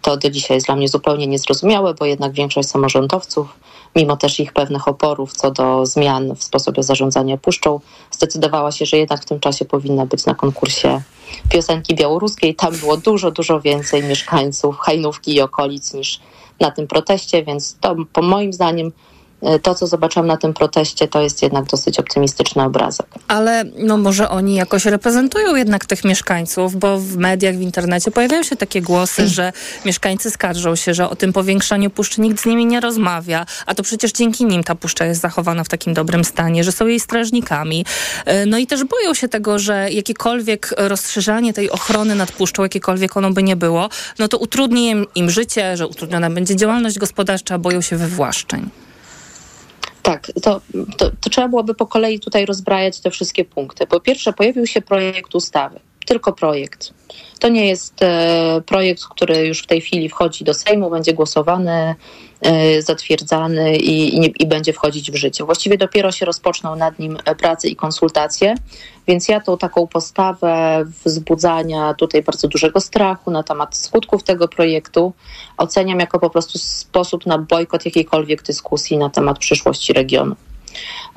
To 0.03 0.17
do 0.17 0.31
dzisiaj 0.31 0.57
jest 0.57 0.67
dla 0.67 0.77
mnie 0.77 0.89
zupełnie 0.89 1.27
niezrozumiałe, 1.27 1.95
bo 1.95 2.05
jednak 2.05 2.33
większość 2.33 2.69
samorządowców, 2.69 3.59
mimo 3.97 4.17
też 4.17 4.41
ich 4.41 4.53
pewnych 4.53 4.89
oporów 4.89 5.33
co 5.33 5.51
do 5.51 5.87
zmian 5.87 6.35
w 6.35 6.45
sposobie 6.45 6.83
zarządzania 6.83 7.37
puszczą, 7.37 7.81
zdecydowała 8.11 8.73
się, 8.73 8.87
że 8.87 8.97
jednak 8.97 9.23
w 9.23 9.25
tym 9.25 9.41
czasie 9.41 9.65
powinna 9.65 10.07
być 10.07 10.27
na 10.27 10.35
konkursie 10.35 11.03
piosenki 11.49 11.95
białoruskiej. 11.95 12.55
Tam 12.55 12.77
było 12.77 12.97
dużo, 12.97 13.31
dużo 13.31 13.61
więcej 13.61 14.03
mieszkańców 14.03 14.79
Hajnówki 14.79 15.35
i 15.35 15.41
okolic 15.41 15.95
niż 15.95 16.21
na 16.61 16.71
tym 16.71 16.87
proteście, 16.87 17.45
więc 17.45 17.77
to 17.81 17.97
po 18.13 18.23
moim 18.23 18.53
zdaniem 18.53 18.93
to, 19.63 19.75
co 19.75 19.87
zobaczyłam 19.87 20.27
na 20.27 20.37
tym 20.37 20.55
proteście, 20.55 21.09
to 21.09 21.21
jest 21.21 21.43
jednak 21.43 21.65
dosyć 21.65 21.99
optymistyczny 21.99 22.63
obrazek. 22.63 23.07
Ale 23.29 23.65
no 23.79 23.97
może 23.97 24.29
oni 24.29 24.55
jakoś 24.55 24.85
reprezentują 24.85 25.57
jednak 25.57 25.87
tych 25.87 26.05
mieszkańców, 26.05 26.77
bo 26.77 26.99
w 26.99 27.17
mediach, 27.17 27.55
w 27.55 27.61
internecie 27.61 28.11
pojawiają 28.11 28.43
się 28.43 28.57
takie 28.57 28.83
głosy, 28.83 29.29
że 29.29 29.53
mieszkańcy 29.85 30.31
skarżą 30.31 30.77
się, 30.77 30.95
że 30.95 31.11
o 31.11 31.17
tym 31.17 31.33
powiększaniu 31.33 31.91
puszczy 31.91 32.21
nikt 32.21 32.41
z 32.41 32.47
nimi 32.47 32.67
nie 32.67 32.81
rozmawia, 32.81 33.47
a 33.67 33.75
to 33.75 33.83
przecież 33.83 34.13
dzięki 34.13 34.45
nim 34.45 34.65
ta 34.65 34.75
puszcza 34.75 35.05
jest 35.05 35.21
zachowana 35.21 35.65
w 35.65 35.69
takim 35.69 35.95
dobrym 35.95 36.25
stanie, 36.25 36.65
że 36.65 36.73
są 36.73 36.87
jej 36.87 37.01
strażnikami. 37.01 37.85
E, 38.25 38.47
no 38.47 38.59
i 38.59 38.67
też 38.67 38.85
boją 38.85 39.15
się 39.15 39.29
tego, 39.29 39.59
że 39.59 39.91
jakiekolwiek 39.91 40.75
rozszerzanie 40.77 41.53
tej 41.53 41.71
ochrony 41.71 42.15
nad 42.15 42.33
puszczą, 42.33 42.63
jakiekolwiek 42.63 43.17
ono 43.17 43.31
by 43.31 43.43
nie 43.43 43.57
było, 43.57 43.89
no 44.19 44.29
to 44.29 44.39
utrudni 44.39 44.91
im, 44.91 45.07
im 45.15 45.31
życie, 45.31 45.77
że 45.77 45.87
utrudniona 45.87 46.31
będzie 46.31 46.57
działalność 46.57 46.99
gospodarcza, 46.99 47.59
boją 47.59 47.81
się 47.81 47.97
wywłaszczeń. 47.97 48.71
Tak, 50.03 50.33
to, 50.43 50.61
to, 50.99 51.11
to, 51.11 51.31
trzeba 51.31 51.49
byłoby 51.49 51.75
po 51.75 51.87
kolei 51.87 52.21
tutaj 52.21 52.47
rozbrajać 52.47 53.01
te 53.01 53.11
wszystkie 53.11 53.45
punkty. 53.45 53.87
Po 53.87 54.01
pierwsze, 54.01 54.33
pojawił 54.33 54.67
się 54.67 54.83
projekt 54.83 55.35
ustawy, 55.35 55.81
tylko 56.05 56.33
projekt. 56.33 56.93
To 57.39 57.49
nie 57.49 57.67
jest 57.67 58.03
e, 58.03 58.63
projekt, 58.67 59.05
który 59.05 59.47
już 59.47 59.63
w 59.63 59.67
tej 59.67 59.81
chwili 59.81 60.09
wchodzi 60.09 60.45
do 60.45 60.55
Sejmu, 60.55 60.91
będzie 60.91 61.13
głosowany, 61.13 61.95
e, 62.41 62.83
zatwierdzany 62.83 63.77
i, 63.77 64.19
i, 64.19 64.43
i, 64.43 64.47
będzie 64.47 64.73
wchodzić 64.73 65.11
w 65.11 65.15
życie. 65.15 65.45
Właściwie 65.45 65.79
dopiero 65.79 66.13
się 66.13 66.27
rozpoczną 66.27 66.77
nad 66.77 66.99
nim 66.99 67.19
prace 67.39 67.69
i 67.69 67.77
konsultacje, 67.77 68.55
więc 69.07 69.29
ja 69.29 69.41
tą 69.41 69.59
taką 69.59 69.87
postawę 69.87 70.85
wzbudzania 71.05 71.95
tutaj 71.95 72.23
bardzo 72.23 72.49
dużego 72.49 72.81
strachu 72.81 73.31
na 73.31 73.43
temat 73.43 73.77
skutków 73.77 74.23
tego 74.23 74.49
projektu 74.49 75.13
oceniam 75.57 76.01
jako 76.01 76.19
po 76.19 76.31
prostu 76.31 76.59
sposób 76.59 77.27
na 77.27 77.39
bojkot 77.39 77.85
jakiejkolwiek 77.85 78.43
dyskusji 78.43 78.99
na 78.99 79.11
temat 79.11 79.39
przyszłości 79.39 79.93
regionu. 79.93 80.37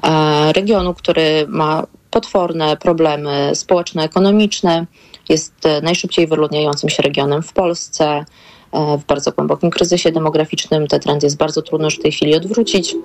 E, 0.03 0.53
regionu, 0.53 0.93
który 0.93 1.45
ma 1.47 1.83
potworne 2.15 2.77
problemy 2.77 3.51
społeczno-ekonomiczne, 3.55 4.85
jest 5.29 5.65
e, 5.65 5.81
najszybciej 5.81 6.27
wyludniającym 6.27 6.89
się 6.89 7.03
regionem 7.03 7.43
w 7.43 7.53
Polsce, 7.53 8.25
e, 8.71 8.97
w 8.97 9.05
bardzo 9.05 9.31
głębokim 9.31 9.71
kryzysie 9.71 10.11
demograficznym. 10.11 10.87
Ten 10.87 10.99
trend 10.99 11.23
jest 11.23 11.37
bardzo 11.37 11.61
trudno 11.61 11.87
już 11.87 11.99
w 11.99 12.01
tej 12.01 12.11
chwili 12.11 12.35
odwrócić. 12.35 12.95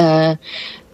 E, 0.00 0.36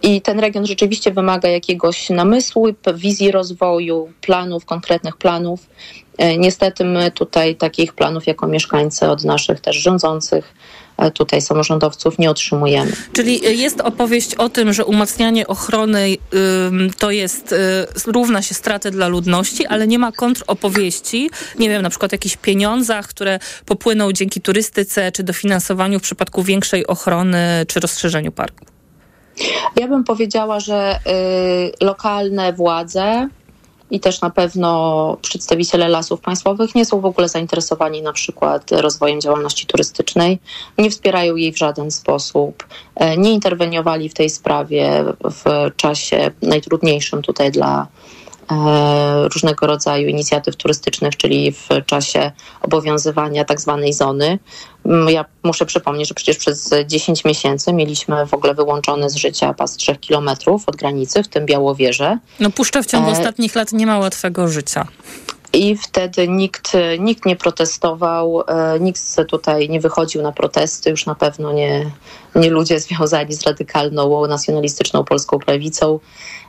I 0.01 0.21
ten 0.21 0.39
region 0.39 0.65
rzeczywiście 0.65 1.11
wymaga 1.11 1.49
jakiegoś 1.49 2.09
namysłu, 2.09 2.67
wizji 2.95 3.31
rozwoju, 3.31 4.09
planów, 4.21 4.65
konkretnych 4.65 5.17
planów. 5.17 5.59
Niestety 6.37 6.85
my 6.85 7.11
tutaj 7.11 7.55
takich 7.55 7.93
planów 7.93 8.27
jako 8.27 8.47
mieszkańcy 8.47 9.09
od 9.09 9.23
naszych 9.23 9.59
też 9.59 9.75
rządzących 9.75 10.53
tutaj 11.13 11.41
samorządowców 11.41 12.19
nie 12.19 12.29
otrzymujemy. 12.29 12.91
Czyli 13.13 13.59
jest 13.59 13.81
opowieść 13.81 14.35
o 14.35 14.49
tym, 14.49 14.73
że 14.73 14.85
umacnianie 14.85 15.47
ochrony 15.47 16.17
to 16.97 17.11
jest, 17.11 17.51
y, 17.51 18.11
równa 18.11 18.41
się 18.41 18.53
straty 18.53 18.91
dla 18.91 19.07
ludności, 19.07 19.65
ale 19.65 19.87
nie 19.87 19.99
ma 19.99 20.11
kontropowieści, 20.11 21.29
nie 21.59 21.69
wiem, 21.69 21.81
na 21.81 21.89
przykład 21.89 22.13
o 22.13 22.15
jakichś 22.15 22.37
pieniądzach, 22.37 23.07
które 23.07 23.39
popłyną 23.65 24.11
dzięki 24.11 24.41
turystyce, 24.41 25.11
czy 25.11 25.23
dofinansowaniu 25.23 25.99
w 25.99 26.01
przypadku 26.01 26.43
większej 26.43 26.87
ochrony, 26.87 27.65
czy 27.67 27.79
rozszerzeniu 27.79 28.31
parku. 28.31 28.65
Ja 29.75 29.87
bym 29.87 30.03
powiedziała, 30.03 30.59
że 30.59 30.99
y, 31.79 31.85
lokalne 31.85 32.53
władze 32.53 33.27
i 33.91 33.99
też 33.99 34.21
na 34.21 34.29
pewno 34.29 35.17
przedstawiciele 35.21 35.87
lasów 35.87 36.21
państwowych 36.21 36.75
nie 36.75 36.85
są 36.85 37.01
w 37.01 37.05
ogóle 37.05 37.29
zainteresowani 37.29 38.01
na 38.01 38.13
przykład 38.13 38.71
rozwojem 38.71 39.21
działalności 39.21 39.67
turystycznej, 39.67 40.39
nie 40.77 40.89
wspierają 40.89 41.35
jej 41.35 41.53
w 41.53 41.57
żaden 41.57 41.91
sposób, 41.91 42.67
e, 42.95 43.17
nie 43.17 43.31
interweniowali 43.31 44.09
w 44.09 44.13
tej 44.13 44.29
sprawie 44.29 45.03
w 45.23 45.71
czasie 45.75 46.31
najtrudniejszym 46.41 47.21
tutaj 47.21 47.51
dla 47.51 47.87
różnego 49.33 49.67
rodzaju 49.67 50.07
inicjatyw 50.07 50.55
turystycznych, 50.55 51.17
czyli 51.17 51.51
w 51.51 51.67
czasie 51.85 52.31
obowiązywania 52.61 53.45
tak 53.45 53.61
zwanej 53.61 53.93
zony. 53.93 54.39
Mm, 54.85 55.09
ja 55.09 55.25
muszę 55.43 55.65
przypomnieć, 55.65 56.07
że 56.07 56.13
przecież 56.13 56.37
przez 56.37 56.69
10 56.85 57.25
miesięcy 57.25 57.73
mieliśmy 57.73 58.25
w 58.25 58.33
ogóle 58.33 58.53
wyłączony 58.53 59.09
z 59.09 59.15
życia 59.15 59.53
pas 59.53 59.75
3 59.75 59.95
kilometrów 59.95 60.63
od 60.69 60.75
granicy, 60.75 61.23
w 61.23 61.27
tym 61.27 61.45
Białowieże. 61.45 62.17
No 62.39 62.49
Puszcza 62.49 62.81
w 62.81 62.85
ciągu 62.85 63.09
e... 63.09 63.11
ostatnich 63.11 63.55
lat 63.55 63.71
nie 63.71 63.85
ma 63.85 63.99
łatwego 63.99 64.47
życia. 64.47 64.87
I 65.53 65.77
wtedy 65.77 66.27
nikt, 66.27 66.71
nikt 66.99 67.25
nie 67.25 67.35
protestował, 67.35 68.43
e, 68.47 68.79
nikt 68.79 69.01
tutaj 69.27 69.69
nie 69.69 69.79
wychodził 69.79 70.21
na 70.21 70.31
protesty, 70.31 70.89
już 70.89 71.05
na 71.05 71.15
pewno 71.15 71.53
nie, 71.53 71.91
nie 72.35 72.49
ludzie 72.49 72.79
związani 72.89 73.33
z 73.33 73.43
radykalną, 73.43 74.27
nacjonalistyczną 74.27 75.03
polską 75.03 75.39
prawicą. 75.39 75.99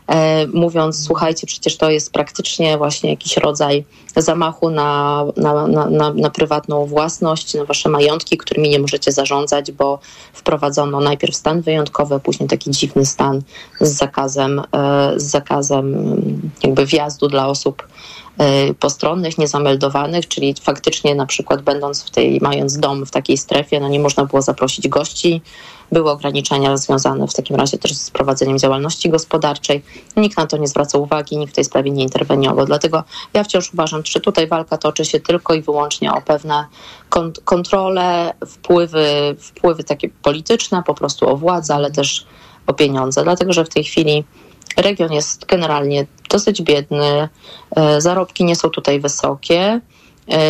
E, 0.08 0.46
mówiąc, 0.46 1.04
słuchajcie, 1.04 1.46
przecież 1.46 1.76
to 1.76 1.90
jest 1.90 2.12
praktycznie 2.12 2.78
właśnie 2.78 3.10
jakiś 3.10 3.36
rodzaj 3.36 3.84
zamachu 4.16 4.70
na, 4.70 5.24
na, 5.36 5.66
na, 5.66 6.12
na, 6.14 6.30
prywatną 6.30 6.86
własność, 6.86 7.54
na 7.54 7.64
wasze 7.64 7.88
majątki, 7.88 8.38
którymi 8.38 8.68
nie 8.68 8.78
możecie 8.78 9.12
zarządzać, 9.12 9.72
bo 9.72 9.98
wprowadzono 10.32 11.00
najpierw 11.00 11.36
stan 11.36 11.60
wyjątkowy, 11.60 12.14
a 12.14 12.18
później 12.18 12.48
taki 12.48 12.70
dziwny 12.70 13.06
stan 13.06 13.42
z 13.80 13.88
zakazem, 13.88 14.62
e, 14.72 15.12
z 15.16 15.24
zakazem 15.24 15.94
jakby 16.62 16.86
wjazdu 16.86 17.28
dla 17.28 17.48
osób 17.48 17.88
postronnych, 18.80 19.38
niezameldowanych, 19.38 20.28
czyli 20.28 20.54
faktycznie 20.62 21.14
na 21.14 21.26
przykład 21.26 21.62
będąc 21.62 22.04
w 22.04 22.10
tej, 22.10 22.40
mając 22.40 22.78
dom 22.78 23.06
w 23.06 23.10
takiej 23.10 23.36
strefie, 23.38 23.80
no 23.80 23.88
nie 23.88 24.00
można 24.00 24.24
było 24.24 24.42
zaprosić 24.42 24.88
gości, 24.88 25.42
były 25.92 26.10
ograniczenia 26.10 26.76
związane 26.76 27.26
w 27.26 27.34
takim 27.34 27.56
razie 27.56 27.78
też 27.78 27.96
z 27.96 28.10
prowadzeniem 28.10 28.58
działalności 28.58 29.10
gospodarczej. 29.10 29.82
Nikt 30.16 30.36
na 30.36 30.46
to 30.46 30.56
nie 30.56 30.68
zwraca 30.68 30.98
uwagi, 30.98 31.36
nikt 31.36 31.52
w 31.52 31.54
tej 31.54 31.64
sprawie 31.64 31.90
nie 31.90 32.02
interweniował. 32.02 32.66
Dlatego 32.66 33.04
ja 33.34 33.44
wciąż 33.44 33.72
uważam, 33.74 34.02
że 34.04 34.20
tutaj 34.20 34.46
walka 34.46 34.78
toczy 34.78 35.04
się 35.04 35.20
tylko 35.20 35.54
i 35.54 35.62
wyłącznie 35.62 36.12
o 36.12 36.22
pewne 36.22 36.66
kont 37.08 37.40
kontrole, 37.44 38.34
wpływy, 38.46 39.36
wpływy 39.38 39.84
takie 39.84 40.08
polityczne, 40.08 40.82
po 40.86 40.94
prostu 40.94 41.28
o 41.28 41.36
władzę, 41.36 41.74
ale 41.74 41.90
też 41.90 42.26
o 42.66 42.72
pieniądze. 42.72 43.24
Dlatego, 43.24 43.52
że 43.52 43.64
w 43.64 43.68
tej 43.68 43.84
chwili 43.84 44.24
region 44.76 45.12
jest 45.12 45.46
generalnie 45.46 46.06
dosyć 46.30 46.62
biedny, 46.62 47.28
e, 47.76 48.00
zarobki 48.00 48.44
nie 48.44 48.56
są 48.56 48.70
tutaj 48.70 49.00
wysokie, 49.00 49.80
e, 50.30 50.40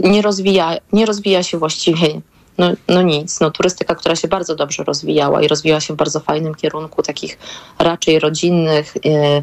nie 0.00 0.22
rozwija, 0.22 0.76
nie 0.92 1.06
rozwija 1.06 1.42
się 1.42 1.58
właściwie 1.58 2.20
no, 2.58 2.70
no 2.88 3.02
nic. 3.02 3.40
No, 3.40 3.50
turystyka, 3.50 3.94
która 3.94 4.16
się 4.16 4.28
bardzo 4.28 4.54
dobrze 4.54 4.84
rozwijała 4.84 5.42
i 5.42 5.48
rozwijała 5.48 5.80
się 5.80 5.94
w 5.94 5.96
bardzo 5.96 6.20
fajnym 6.20 6.54
kierunku 6.54 7.02
takich 7.02 7.38
raczej 7.78 8.18
rodzinnych 8.18 8.94
e, 8.96 9.42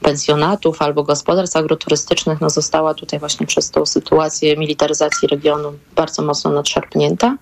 pensjonatów 0.00 0.82
albo 0.82 1.02
gospodarstw 1.02 1.56
agroturystycznych, 1.56 2.40
no, 2.40 2.50
została 2.50 2.94
tutaj 2.94 3.18
właśnie 3.18 3.46
przez 3.46 3.70
tą 3.70 3.86
sytuację 3.86 4.56
militaryzacji 4.56 5.28
regionu 5.28 5.72
bardzo 5.96 6.22
mocno 6.22 6.50
nadszarpnięta. 6.50 7.36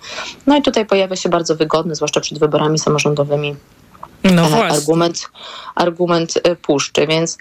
No 0.47 0.57
i 0.57 0.63
tutaj 0.63 0.87
pojawia 0.87 1.17
się 1.17 1.29
bardzo 1.29 1.57
wygodny, 1.57 1.95
zwłaszcza 1.95 2.21
przed 2.21 2.39
wyborami 2.39 2.79
samorządowymi, 2.79 3.57
no 4.25 4.49
e, 4.49 4.69
argument, 4.69 5.31
argument 5.75 6.35
e, 6.43 6.57
puszczy, 6.57 7.07
więc 7.07 7.39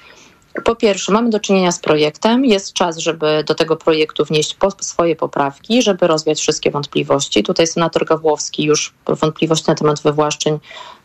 po 0.64 0.76
pierwsze, 0.76 1.12
mamy 1.12 1.30
do 1.30 1.40
czynienia 1.40 1.72
z 1.72 1.80
projektem. 1.80 2.46
Jest 2.46 2.74
czas, 2.74 2.98
żeby 2.98 3.44
do 3.48 3.56
tego 3.56 3.76
projektu 3.76 4.26
wnieść 4.26 4.58
swoje 4.82 5.16
poprawki, 5.16 5.82
żeby 5.82 6.08
rozwiać 6.08 6.40
wszystkie 6.40 6.72
wątpliwości. 6.72 7.44
Tutaj 7.44 7.68
senator 7.68 8.06
Gawłowski 8.06 8.64
już 8.64 8.94
wątpliwości 9.08 9.66
na 9.68 9.76
temat 9.76 10.02
wywłaszczeń 10.02 10.60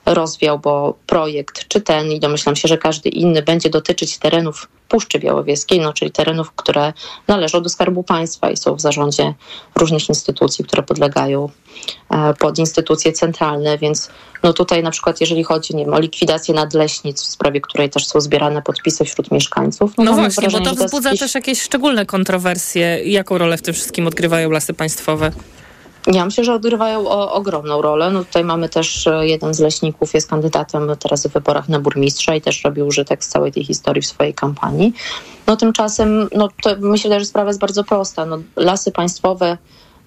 rozwiał, 0.06 0.58
bo 0.58 0.94
projekt, 1.06 1.68
czy 1.68 1.80
ten, 1.80 2.12
i 2.12 2.20
domyślam 2.20 2.56
się, 2.56 2.68
że 2.68 2.78
każdy 2.78 3.08
inny, 3.08 3.42
będzie 3.42 3.70
dotyczyć 3.70 4.18
terenów 4.18 4.68
Puszczy 4.88 5.18
Białowieskiej, 5.18 5.80
no, 5.80 5.92
czyli 5.92 6.10
terenów, 6.10 6.52
które 6.52 6.92
należą 7.28 7.62
do 7.62 7.68
Skarbu 7.68 8.02
Państwa 8.02 8.50
i 8.50 8.56
są 8.56 8.74
w 8.74 8.80
zarządzie 8.80 9.34
różnych 9.76 10.08
instytucji, 10.08 10.64
które 10.64 10.82
podlegają 10.82 11.48
e, 12.10 12.34
pod 12.34 12.58
instytucje 12.58 13.12
centralne, 13.12 13.78
więc 13.78 14.10
no 14.42 14.52
tutaj 14.52 14.82
na 14.82 14.90
przykład 14.90 15.20
jeżeli 15.20 15.44
chodzi 15.44 15.76
nie 15.76 15.84
wiem, 15.84 15.94
o 15.94 16.00
likwidację 16.00 16.54
nadleśnic, 16.54 17.22
w 17.22 17.26
sprawie 17.26 17.60
której 17.60 17.90
też 17.90 18.06
są 18.06 18.20
zbierane 18.20 18.62
podpisy 18.62 19.04
wśród 19.04 19.30
mieszkańców. 19.30 19.92
No, 19.98 20.04
no 20.04 20.12
właśnie, 20.12 20.48
wrażenie, 20.48 20.64
bo 20.64 20.76
to 20.76 20.84
wzbudza 20.84 21.16
też 21.16 21.34
jakieś 21.34 21.62
szczególne 21.62 22.06
kontrowersje. 22.06 23.04
Jaką 23.04 23.38
rolę 23.38 23.56
w 23.56 23.62
tym 23.62 23.74
wszystkim 23.74 24.06
odgrywają 24.06 24.50
lasy 24.50 24.74
państwowe? 24.74 25.32
Ja 26.12 26.24
myślę, 26.24 26.44
że 26.44 26.54
odgrywają 26.54 27.08
o, 27.08 27.32
ogromną 27.32 27.82
rolę. 27.82 28.10
No 28.10 28.24
tutaj 28.24 28.44
mamy 28.44 28.68
też 28.68 29.06
e, 29.06 29.26
jeden 29.26 29.54
z 29.54 29.60
leśników, 29.60 30.14
jest 30.14 30.30
kandydatem 30.30 30.90
teraz 31.00 31.26
w 31.26 31.32
wyborach 31.32 31.68
na 31.68 31.80
burmistrza 31.80 32.34
i 32.34 32.40
też 32.40 32.64
robi 32.64 32.82
użytek 32.82 33.24
z 33.24 33.28
całej 33.28 33.52
tej 33.52 33.64
historii 33.64 34.02
w 34.02 34.06
swojej 34.06 34.34
kampanii. 34.34 34.92
No 35.46 35.56
tymczasem, 35.56 36.28
no 36.34 36.48
to 36.62 36.70
myślę, 36.80 37.20
że 37.20 37.26
sprawa 37.26 37.50
jest 37.50 37.60
bardzo 37.60 37.84
prosta. 37.84 38.26
No, 38.26 38.38
lasy 38.56 38.92
państwowe 38.92 39.58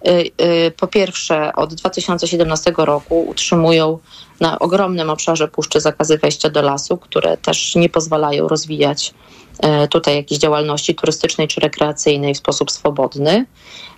y, 0.08 0.32
y, 0.42 0.72
po 0.72 0.88
pierwsze 0.88 1.56
od 1.56 1.74
2017 1.74 2.74
roku 2.78 3.26
utrzymują 3.30 4.00
na 4.40 4.60
ogromnym 4.60 5.10
obszarze 5.10 5.48
puszczy 5.48 5.82
zakazy 5.82 6.18
wejścia 6.18 6.50
do 6.50 6.62
lasu, 6.62 6.98
które 6.98 7.38
też 7.38 7.76
nie 7.76 7.90
pozwalają 7.90 8.48
rozwijać 8.48 9.14
e, 9.60 9.88
tutaj 9.88 10.16
jakiejś 10.16 10.42
działalności 10.42 10.96
turystycznej 10.96 11.48
czy 11.48 11.62
rekreacyjnej 11.62 12.34
w 12.34 12.38
sposób 12.38 12.72
swobodny. 12.72 13.46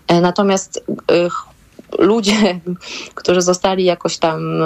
E, 0.08 0.22
natomiast 0.22 0.84
ludzie, 2.00 2.60
którzy 3.16 3.42
zostali 3.42 3.84
jakoś 3.84 4.18
tam 4.18 4.62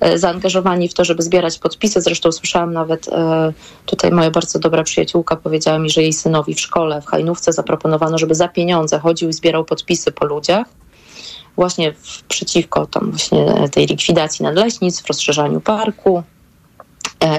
e, 0.00 0.18
zaangażowani 0.18 0.88
w 0.88 0.94
to, 0.94 1.04
żeby 1.04 1.22
zbierać 1.22 1.58
podpisy. 1.58 2.00
Zresztą 2.00 2.32
słyszałam 2.32 2.72
nawet 2.72 3.08
e, 3.08 3.52
tutaj 3.86 4.10
moja 4.10 4.30
bardzo 4.30 4.58
dobra 4.58 4.84
przyjaciółka 4.84 5.36
powiedziała 5.36 5.78
mi, 5.78 5.90
że 5.90 6.02
jej 6.02 6.12
synowi 6.12 6.54
w 6.54 6.60
szkole 6.60 7.02
w 7.02 7.06
Hajnówce 7.06 7.52
zaproponowano, 7.52 8.18
żeby 8.18 8.34
za 8.34 8.48
pieniądze 8.48 8.98
chodził 8.98 9.28
i 9.28 9.32
zbierał 9.32 9.64
podpisy 9.64 10.12
po 10.12 10.26
ludziach 10.26 10.66
właśnie 11.56 11.94
przeciwko 12.28 12.86
tam 12.86 13.10
właśnie 13.10 13.68
tej 13.68 13.86
likwidacji 13.86 14.42
nadleśnictw, 14.42 15.06
rozszerzaniu 15.06 15.60
parku 15.60 16.22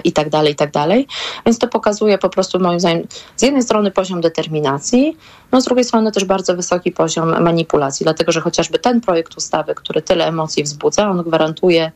i 0.03 0.11
tak 0.11 0.29
dalej, 0.29 0.53
i 0.53 0.55
tak 0.55 0.71
dalej. 0.71 1.07
Więc 1.45 1.59
to 1.59 1.67
pokazuje 1.67 2.17
po 2.17 2.29
prostu 2.29 2.59
moim 2.59 2.79
zdaniem 2.79 3.07
z 3.35 3.41
jednej 3.41 3.63
strony 3.63 3.91
poziom 3.91 4.21
determinacji, 4.21 5.17
no 5.51 5.61
z 5.61 5.65
drugiej 5.65 5.85
strony 5.85 6.11
też 6.11 6.25
bardzo 6.25 6.55
wysoki 6.55 6.91
poziom 6.91 7.43
manipulacji, 7.43 8.03
dlatego 8.03 8.31
że 8.31 8.41
chociażby 8.41 8.79
ten 8.79 9.01
projekt 9.01 9.37
ustawy, 9.37 9.75
który 9.75 10.01
tyle 10.01 10.27
emocji 10.27 10.63
wzbudza, 10.63 11.09
on 11.09 11.23
gwarantuje 11.23 11.91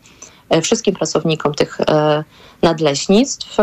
wszystkim 0.61 0.95
pracownikom 0.95 1.53
tych 1.53 1.77
nadleśnictw 2.61 3.57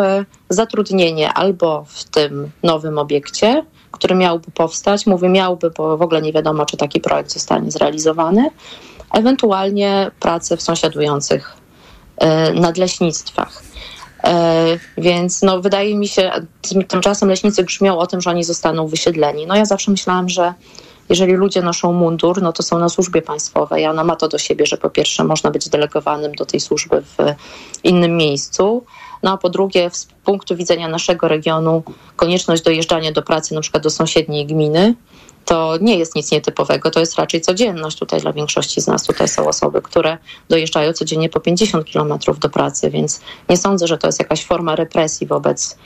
zatrudnienie 0.49 1.33
albo 1.33 1.85
w 1.89 2.05
tym 2.05 2.51
nowym 2.63 2.99
obiekcie, 2.99 3.65
który 3.91 4.15
miałby 4.15 4.51
powstać, 4.51 5.07
mówię 5.07 5.29
miałby, 5.29 5.71
bo 5.71 5.97
w 5.97 6.03
ogóle 6.03 6.23
nie 6.23 6.33
wiadomo, 6.33 6.67
czy 6.67 6.77
taki 6.77 7.01
projekt 7.01 7.33
zostanie 7.33 7.71
zrealizowany, 7.71 8.51
ewentualnie 9.13 10.11
pracę 10.21 10.57
w 10.57 10.63
sąsiadujących 10.63 11.57
nadleśnictwach. 12.55 13.63
Więc 14.99 15.43
no, 15.43 15.61
wydaje 15.61 15.97
mi 15.97 16.09
się, 16.09 16.31
tymczasem 16.89 17.29
leśnicy 17.29 17.65
grzmią 17.65 17.99
o 17.99 18.07
tym, 18.07 18.21
że 18.21 18.31
oni 18.31 18.45
zostaną 18.45 18.87
wysiedleni. 18.87 19.47
No 19.47 19.57
ja 19.57 19.65
zawsze 19.65 19.91
myślałam, 19.91 20.29
że 20.29 20.55
jeżeli 21.09 21.33
ludzie 21.33 21.63
noszą 21.63 21.93
mundur, 21.93 22.43
no 22.43 22.53
to 22.53 22.63
są 22.63 22.79
na 22.79 22.89
służbie 22.89 23.23
państwowej. 23.23 23.87
Ona 23.87 24.05
ma 24.05 24.17
to 24.17 24.29
do 24.29 24.39
siebie, 24.39 24.67
że 24.67 24.77
po 24.77 24.91
pierwsze 24.91 25.25
można 25.25 25.51
być 25.51 25.69
delegowanym 25.69 26.33
do 26.33 26.47
tej 26.47 26.61
służby 26.61 27.03
w 27.03 27.17
innym 27.85 28.17
miejscu, 28.17 28.85
no 29.23 29.33
a 29.33 29.37
po 29.37 29.49
drugie 29.49 29.91
z 29.91 30.09
punktu 30.25 30.57
widzenia 30.57 30.89
naszego 30.89 31.29
regionu 31.29 31.83
konieczność 32.17 32.63
dojeżdżania 32.63 33.13
do 33.13 33.23
pracy 33.23 33.55
na 33.55 33.61
przykład 33.61 33.83
do 33.83 33.91
sąsiedniej 33.91 34.47
gminy, 34.47 34.95
to 35.49 35.77
nie 35.81 35.99
jest 35.99 36.15
nic 36.15 36.33
nietypowego, 36.33 36.91
to 36.91 37.01
jest 37.01 37.19
raczej 37.19 37.41
codzienność 37.41 37.99
tutaj 37.99 38.21
dla 38.21 38.33
większości 38.33 38.81
z 38.81 38.87
nas. 38.87 39.05
Tutaj 39.05 39.29
są 39.29 39.49
osoby, 39.49 39.83
które 39.83 40.19
dojeżdżają 40.49 40.93
codziennie 40.93 41.29
po 41.29 41.41
50 41.41 41.85
kilometrów 41.85 42.39
do 42.39 42.49
pracy, 42.49 42.91
więc 42.91 43.21
nie 43.49 43.57
sądzę, 43.57 43.87
że 43.87 43.99
to 43.99 44.09
jest 44.09 44.19
jakaś 44.19 44.45
forma 44.45 44.77
represji 44.77 45.27
wobec, 45.27 45.79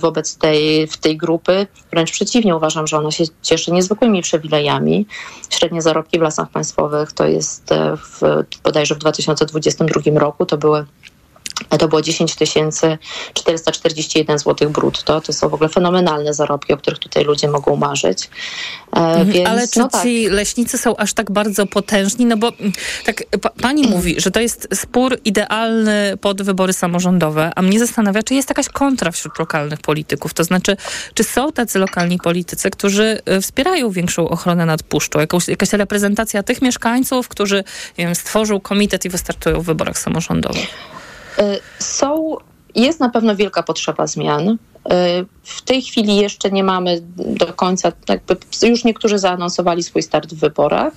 wobec 0.00 0.36
tej, 0.36 0.88
tej 1.00 1.16
grupy. 1.16 1.66
Wręcz 1.90 2.10
przeciwnie, 2.10 2.56
uważam, 2.56 2.86
że 2.86 2.98
ona 2.98 3.10
się 3.10 3.24
cieszy 3.42 3.72
niezwykłymi 3.72 4.22
przywilejami. 4.22 5.06
Średnie 5.50 5.82
zarobki 5.82 6.18
w 6.18 6.22
lasach 6.22 6.50
państwowych 6.50 7.12
to 7.12 7.26
jest 7.26 7.70
w, 7.96 8.44
bodajże 8.64 8.94
w 8.94 8.98
2022 8.98 10.18
roku 10.18 10.46
to 10.46 10.58
były 10.58 10.86
to 11.78 11.88
było 11.88 12.02
10 12.02 12.36
441 13.34 14.38
zł 14.38 14.70
brutto. 14.70 15.20
To 15.20 15.32
są 15.32 15.48
w 15.48 15.54
ogóle 15.54 15.68
fenomenalne 15.68 16.34
zarobki, 16.34 16.72
o 16.72 16.76
których 16.76 16.98
tutaj 16.98 17.24
ludzie 17.24 17.48
mogą 17.48 17.76
marzyć. 17.76 18.30
E, 18.96 19.24
więc, 19.24 19.48
Ale 19.48 19.68
czy 19.68 19.78
no 19.78 19.88
tak. 19.88 20.02
ci 20.02 20.28
leśnicy 20.28 20.78
są 20.78 20.96
aż 20.96 21.12
tak 21.12 21.30
bardzo 21.30 21.66
potężni? 21.66 22.26
No 22.26 22.36
bo 22.36 22.48
mm, 22.48 22.72
tak 23.04 23.22
pa, 23.40 23.50
pani 23.50 23.88
mówi, 23.88 24.20
że 24.20 24.30
to 24.30 24.40
jest 24.40 24.68
spór 24.74 25.18
idealny 25.24 26.16
pod 26.20 26.42
wybory 26.42 26.72
samorządowe, 26.72 27.52
a 27.56 27.62
mnie 27.62 27.78
zastanawia, 27.78 28.22
czy 28.22 28.34
jest 28.34 28.48
jakaś 28.48 28.68
kontra 28.68 29.10
wśród 29.10 29.38
lokalnych 29.38 29.80
polityków. 29.80 30.34
To 30.34 30.44
znaczy, 30.44 30.76
czy 31.14 31.24
są 31.24 31.52
tacy 31.52 31.78
lokalni 31.78 32.18
politycy, 32.18 32.70
którzy 32.70 33.20
y, 33.36 33.40
wspierają 33.40 33.90
większą 33.90 34.28
ochronę 34.28 34.66
nad 34.66 34.82
puszczą? 34.82 35.20
Jakąś, 35.20 35.48
jakaś 35.48 35.72
reprezentacja 35.72 36.42
tych 36.42 36.62
mieszkańców, 36.62 37.28
którzy 37.28 37.64
wiem, 37.98 38.14
stworzą 38.14 38.60
komitet 38.60 39.04
i 39.04 39.08
wystartują 39.08 39.60
w 39.60 39.64
wyborach 39.64 39.98
samorządowych? 39.98 40.96
Są, 41.78 42.36
jest 42.74 43.00
na 43.00 43.08
pewno 43.08 43.36
wielka 43.36 43.62
potrzeba 43.62 44.06
zmian. 44.06 44.58
W 45.42 45.62
tej 45.62 45.82
chwili 45.82 46.16
jeszcze 46.16 46.50
nie 46.50 46.64
mamy 46.64 46.98
do 47.18 47.46
końca, 47.46 47.92
jakby 48.08 48.36
już 48.62 48.84
niektórzy 48.84 49.18
zaanonsowali 49.18 49.82
swój 49.82 50.02
start 50.02 50.34
w 50.34 50.38
wyborach. 50.38 50.92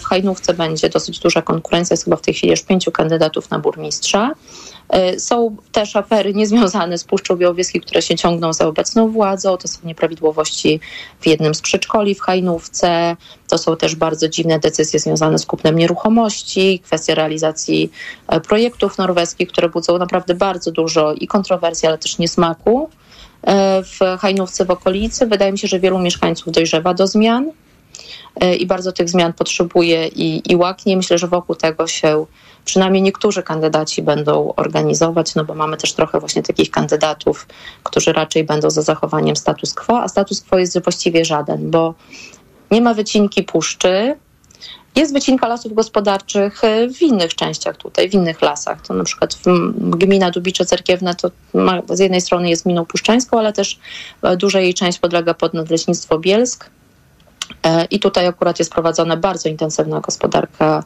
W 0.00 0.04
Hajnówce 0.04 0.54
będzie 0.54 0.88
dosyć 0.88 1.18
duża 1.18 1.42
konkurencja, 1.42 1.94
jest 1.94 2.04
chyba 2.04 2.16
w 2.16 2.20
tej 2.20 2.34
chwili 2.34 2.50
już 2.50 2.62
pięciu 2.62 2.92
kandydatów 2.92 3.50
na 3.50 3.58
burmistrza. 3.58 4.34
E, 4.88 5.20
są 5.20 5.56
też 5.72 5.96
afery 5.96 6.34
niezwiązane 6.34 6.98
z 6.98 7.04
Puszczą 7.04 7.36
Białowieskiej, 7.36 7.80
które 7.80 8.02
się 8.02 8.16
ciągną 8.16 8.52
za 8.52 8.66
obecną 8.66 9.10
władzą. 9.10 9.56
To 9.56 9.68
są 9.68 9.78
nieprawidłowości 9.84 10.80
w 11.20 11.26
jednym 11.26 11.54
z 11.54 11.60
przedszkoli 11.60 12.14
w 12.14 12.20
Hajnówce. 12.20 13.16
To 13.48 13.58
są 13.58 13.76
też 13.76 13.94
bardzo 13.94 14.28
dziwne 14.28 14.58
decyzje 14.58 15.00
związane 15.00 15.38
z 15.38 15.46
kupnem 15.46 15.78
nieruchomości, 15.78 16.80
kwestia 16.84 17.14
realizacji 17.14 17.92
e, 18.28 18.40
projektów 18.40 18.98
norweskich, 18.98 19.48
które 19.48 19.68
budzą 19.68 19.98
naprawdę 19.98 20.34
bardzo 20.34 20.70
dużo 20.70 21.12
i 21.12 21.26
kontrowersji, 21.26 21.88
ale 21.88 21.98
też 21.98 22.18
niesmaku 22.18 22.90
e, 23.42 23.82
w 23.82 24.18
Hajnówce 24.20 24.64
w 24.64 24.70
okolicy. 24.70 25.26
Wydaje 25.26 25.52
mi 25.52 25.58
się, 25.58 25.68
że 25.68 25.80
wielu 25.80 25.98
mieszkańców 25.98 26.52
dojrzewa 26.52 26.94
do 26.94 27.06
zmian 27.06 27.52
i 28.58 28.66
bardzo 28.66 28.92
tych 28.92 29.08
zmian 29.08 29.32
potrzebuje 29.32 30.08
i, 30.08 30.52
i 30.52 30.56
łaknie. 30.56 30.96
Myślę, 30.96 31.18
że 31.18 31.28
wokół 31.28 31.56
tego 31.56 31.86
się 31.86 32.26
przynajmniej 32.64 33.02
niektórzy 33.02 33.42
kandydaci 33.42 34.02
będą 34.02 34.52
organizować, 34.56 35.34
no 35.34 35.44
bo 35.44 35.54
mamy 35.54 35.76
też 35.76 35.92
trochę 35.92 36.20
właśnie 36.20 36.42
takich 36.42 36.70
kandydatów, 36.70 37.46
którzy 37.82 38.12
raczej 38.12 38.44
będą 38.44 38.70
za 38.70 38.82
zachowaniem 38.82 39.36
status 39.36 39.74
quo, 39.74 40.02
a 40.02 40.08
status 40.08 40.42
quo 40.42 40.58
jest 40.58 40.82
właściwie 40.82 41.24
żaden, 41.24 41.70
bo 41.70 41.94
nie 42.70 42.80
ma 42.80 42.94
wycinki 42.94 43.42
puszczy, 43.42 44.16
jest 44.96 45.12
wycinka 45.12 45.48
lasów 45.48 45.74
gospodarczych 45.74 46.62
w 46.94 47.02
innych 47.02 47.34
częściach 47.34 47.76
tutaj, 47.76 48.10
w 48.10 48.14
innych 48.14 48.42
lasach. 48.42 48.82
To 48.86 48.94
na 48.94 49.04
przykład 49.04 49.38
gmina 49.76 50.30
Dubicze 50.30 50.66
Cerkiewne 50.66 51.14
to 51.14 51.30
ma, 51.54 51.82
z 51.90 51.98
jednej 51.98 52.20
strony 52.20 52.50
jest 52.50 52.64
gminą 52.64 52.86
puszczańską, 52.86 53.38
ale 53.38 53.52
też 53.52 53.78
duża 54.38 54.60
jej 54.60 54.74
część 54.74 54.98
podlega 54.98 55.34
pod 55.34 55.54
Nadleśnictwo 55.54 56.18
Bielsk. 56.18 56.70
E, 57.66 57.84
I 57.84 58.00
tutaj 58.00 58.26
akurat 58.26 58.58
jest 58.58 58.72
prowadzona 58.72 59.16
bardzo 59.16 59.48
intensywna 59.48 60.00
gospodarka, 60.00 60.82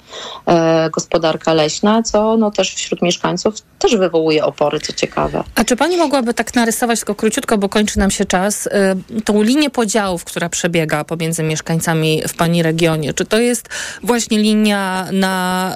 e, 0.47 0.91
gospodarka 0.91 1.55
leśna, 1.55 2.03
co 2.03 2.37
no 2.37 2.51
też 2.51 2.75
wśród 2.75 3.03
mieszkańców 3.03 3.55
też 3.79 3.97
wywołuje 3.97 4.45
opory, 4.45 4.81
co 4.81 4.93
ciekawe. 4.93 5.45
A 5.55 5.65
czy 5.65 5.77
pani 5.77 5.97
mogłaby 5.97 6.35
tak 6.35 6.55
narysować, 6.55 6.99
tylko 6.99 7.15
króciutko, 7.15 7.59
bo 7.59 7.69
kończy 7.69 7.99
nam 7.99 8.11
się 8.11 8.25
czas, 8.25 8.67
e, 8.67 8.97
tą 9.25 9.43
linię 9.43 9.71
podziałów, 9.71 10.25
która 10.25 10.49
przebiega 10.49 11.05
pomiędzy 11.05 11.43
mieszkańcami 11.43 12.23
w 12.29 12.35
pani 12.35 12.63
regionie? 12.63 13.15
Czy 13.15 13.25
to 13.25 13.39
jest 13.39 13.69
właśnie 14.03 14.39
linia, 14.39 15.09
na, 15.13 15.73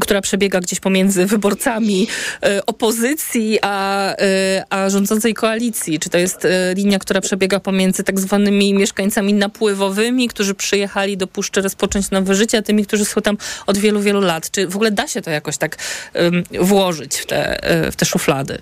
która 0.00 0.20
przebiega 0.20 0.60
gdzieś 0.60 0.80
pomiędzy 0.80 1.26
wyborcami 1.26 2.06
opozycji 2.66 3.58
a, 3.62 4.14
a 4.70 4.90
rządzącej 4.90 5.34
koalicji? 5.34 5.98
Czy 5.98 6.10
to 6.10 6.18
jest 6.18 6.46
linia, 6.76 6.98
która 6.98 7.20
przebiega 7.20 7.60
pomiędzy 7.60 8.04
tak 8.04 8.20
zwanymi 8.20 8.74
mieszkańcami 8.74 9.34
napływowymi, 9.34 9.99
nowymi, 10.00 10.28
którzy 10.28 10.54
przyjechali 10.54 11.16
do 11.16 11.26
Puszczy 11.26 11.62
rozpocząć 11.62 12.10
nowe 12.10 12.34
życie, 12.34 12.58
a 12.58 12.62
tymi, 12.62 12.86
którzy 12.86 13.04
są 13.04 13.20
tam 13.20 13.36
od 13.66 13.78
wielu, 13.78 14.00
wielu 14.00 14.20
lat. 14.20 14.50
Czy 14.50 14.66
w 14.66 14.74
ogóle 14.76 14.90
da 14.90 15.08
się 15.08 15.22
to 15.22 15.30
jakoś 15.30 15.56
tak 15.56 15.76
um, 16.14 16.44
włożyć 16.60 17.16
w 17.16 17.26
te, 17.26 17.64
e, 17.64 17.92
w 17.92 17.96
te 17.96 18.06
szuflady? 18.06 18.58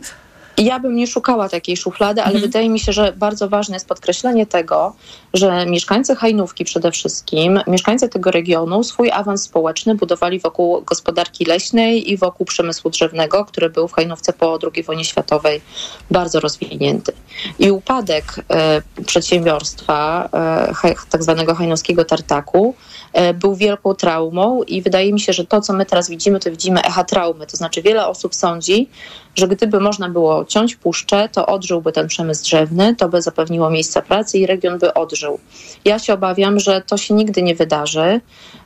Ja 0.59 0.79
bym 0.79 0.97
nie 0.97 1.07
szukała 1.07 1.49
takiej 1.49 1.77
szuflady, 1.77 2.23
ale 2.23 2.35
mhm. 2.35 2.44
wydaje 2.44 2.71
mi 2.71 2.81
się, 2.81 2.92
że 2.92 3.12
bardzo 3.12 3.49
ważne 3.49 3.77
jest 3.77 3.88
podkreślenie 3.88 4.47
tego, 4.47 4.94
że 5.35 5.66
mieszkańcy 5.66 6.16
Hajnówki 6.16 6.64
przede 6.64 6.90
wszystkim, 6.90 7.61
mieszkańcy 7.66 8.09
tego 8.09 8.31
regionu 8.31 8.85
swój 8.85 9.11
awans 9.11 9.42
społeczny 9.42 9.94
budowali 9.94 10.40
wokół 10.40 10.83
gospodarki 10.83 11.44
leśnej 11.44 12.12
i 12.12 12.16
wokół 12.16 12.47
przemysłu 12.47 12.90
drzewnego, 12.90 13.44
który 13.44 13.71
był 13.71 13.88
w 13.88 13.92
Hajnówce 13.92 14.33
po 14.33 14.59
II 14.75 14.83
wojnie 14.83 15.05
światowej 15.05 15.61
bardzo 16.11 16.40
rozwinięty. 16.40 17.12
I 17.59 17.71
upadek 17.71 18.25
e, 18.51 18.83
przedsiębiorstwa 19.07 20.29
e, 20.85 20.94
tak 21.11 21.23
zwanego 21.23 21.55
hajnowskiego 21.55 22.05
tartaku 22.05 22.75
e, 23.12 23.35
był 23.35 23.55
wielką 23.55 23.94
traumą 23.94 24.62
i 24.62 24.83
wydaje 24.83 25.12
mi 25.12 25.21
się, 25.21 25.33
że 25.33 25.44
to, 25.44 25.61
co 25.61 25.73
my 25.73 25.87
teraz 25.87 26.11
widzimy, 26.11 26.40
to 26.40 26.51
widzimy 26.51 26.83
echa 26.83 27.05
traumy. 27.05 27.47
To 27.47 27.57
znaczy 27.57 27.83
wiele 27.83 28.07
osób 28.07 28.35
sądzi, 28.35 28.88
że 29.38 29.48
gdyby 29.48 29.81
można 29.81 30.09
było 30.09 30.44
ciąć 30.44 30.77
puszczę, 30.77 31.29
to 31.33 31.46
odżyłby 31.46 31.92
ten 31.92 32.09
przemysł 32.09 32.42
drzewny, 32.42 32.96
to 32.96 33.09
by 33.09 33.22
zapewniło 33.22 33.70
miejsca 33.70 34.03
pracy 34.03 34.38
i 34.38 34.46
region 34.46 34.79
by 34.79 34.94
odżył. 34.94 35.38
Ja 35.85 35.98
się 35.98 36.14
obawiam, 36.14 36.61
że 36.61 36.83
to 36.87 36.96
się 36.96 37.14
nigdy 37.14 37.42
nie 37.42 37.55
wydarzy, 37.55 38.20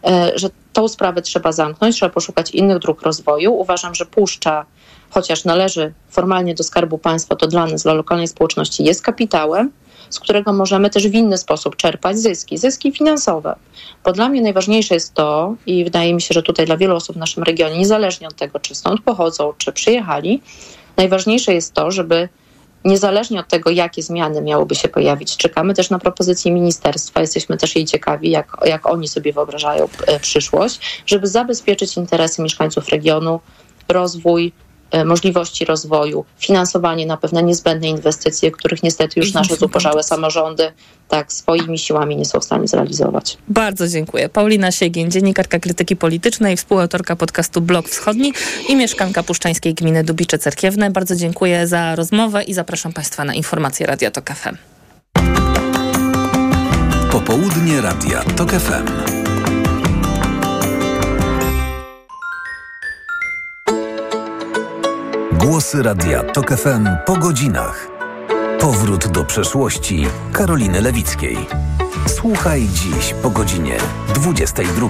e, 0.04 0.32
że 0.34 0.48
tą 0.72 0.88
sprawę 0.88 1.22
trzeba 1.22 1.52
zamknąć, 1.52 1.96
trzeba 1.96 2.10
poszukać 2.10 2.50
innych 2.50 2.78
dróg 2.78 3.02
rozwoju. 3.02 3.52
Uważam, 3.52 3.94
że 3.94 4.06
puszcza, 4.06 4.66
chociaż 5.10 5.44
należy 5.44 5.92
formalnie 6.10 6.54
do 6.54 6.64
Skarbu 6.64 6.98
Państwa, 6.98 7.36
to 7.36 7.46
dla 7.46 7.66
nas, 7.66 7.82
dla 7.82 7.94
lokalnej 7.94 8.28
społeczności 8.28 8.84
jest 8.84 9.02
kapitałem, 9.02 9.70
z 10.14 10.20
którego 10.20 10.52
możemy 10.52 10.90
też 10.90 11.08
w 11.08 11.14
inny 11.14 11.38
sposób 11.38 11.76
czerpać 11.76 12.18
zyski, 12.18 12.58
zyski 12.58 12.92
finansowe. 12.92 13.56
Bo 14.04 14.12
dla 14.12 14.28
mnie 14.28 14.42
najważniejsze 14.42 14.94
jest 14.94 15.14
to, 15.14 15.54
i 15.66 15.84
wydaje 15.84 16.14
mi 16.14 16.20
się, 16.20 16.34
że 16.34 16.42
tutaj 16.42 16.66
dla 16.66 16.76
wielu 16.76 16.96
osób 16.96 17.16
w 17.16 17.18
naszym 17.18 17.42
regionie, 17.42 17.78
niezależnie 17.78 18.28
od 18.28 18.36
tego, 18.36 18.60
czy 18.60 18.74
stąd 18.74 19.00
pochodzą, 19.00 19.52
czy 19.58 19.72
przyjechali, 19.72 20.42
najważniejsze 20.96 21.54
jest 21.54 21.74
to, 21.74 21.90
żeby 21.90 22.28
niezależnie 22.84 23.40
od 23.40 23.48
tego, 23.48 23.70
jakie 23.70 24.02
zmiany 24.02 24.42
miałyby 24.42 24.74
się 24.74 24.88
pojawić, 24.88 25.36
czekamy 25.36 25.74
też 25.74 25.90
na 25.90 25.98
propozycje 25.98 26.52
ministerstwa. 26.52 27.20
Jesteśmy 27.20 27.56
też 27.56 27.76
jej 27.76 27.84
ciekawi, 27.84 28.30
jak, 28.30 28.56
jak 28.64 28.86
oni 28.86 29.08
sobie 29.08 29.32
wyobrażają 29.32 29.88
e, 30.06 30.20
przyszłość, 30.20 31.02
żeby 31.06 31.26
zabezpieczyć 31.26 31.96
interesy 31.96 32.42
mieszkańców 32.42 32.88
regionu, 32.88 33.40
rozwój, 33.88 34.52
możliwości 35.04 35.64
rozwoju, 35.64 36.24
finansowanie 36.38 37.06
na 37.06 37.16
pewne 37.16 37.42
niezbędne 37.42 37.88
inwestycje, 37.88 38.50
których 38.50 38.82
niestety 38.82 39.20
już 39.20 39.32
nasze 39.32 39.56
zubożałe 39.56 40.02
samorządy 40.02 40.72
tak 41.08 41.32
swoimi 41.32 41.78
siłami 41.78 42.16
nie 42.16 42.24
są 42.24 42.40
w 42.40 42.44
stanie 42.44 42.68
zrealizować. 42.68 43.38
Bardzo 43.48 43.88
dziękuję. 43.88 44.28
Paulina 44.28 44.72
Siegien, 44.72 45.10
dziennikarka 45.10 45.58
krytyki 45.58 45.96
politycznej, 45.96 46.56
współautorka 46.56 47.16
podcastu 47.16 47.60
Blok 47.60 47.88
Wschodni 47.88 48.32
i 48.68 48.76
mieszkanka 48.76 49.22
puszczańskiej 49.22 49.74
gminy 49.74 50.04
Dubicze 50.04 50.38
Cerkiewne. 50.38 50.90
Bardzo 50.90 51.16
dziękuję 51.16 51.66
za 51.66 51.94
rozmowę 51.96 52.42
i 52.42 52.54
zapraszam 52.54 52.92
Państwa 52.92 53.24
na 53.24 53.34
informacje 53.34 53.86
Radia 53.86 54.10
Tok 54.10 54.30
FM. 54.30 54.56
Popołudnie 57.10 57.80
Radia 57.80 58.22
TOK 58.36 58.50
FM. 58.50 59.21
Głosy 65.42 65.82
Radia 65.82 66.22
TOK 66.22 66.50
FM 66.50 66.88
po 67.06 67.16
godzinach. 67.16 67.88
Powrót 68.60 69.08
do 69.08 69.24
przeszłości 69.24 70.06
Karoliny 70.32 70.80
Lewickiej. 70.80 71.36
Słuchaj 72.06 72.68
dziś 72.68 73.14
po 73.22 73.30
godzinie 73.30 73.76
22. 74.14 74.88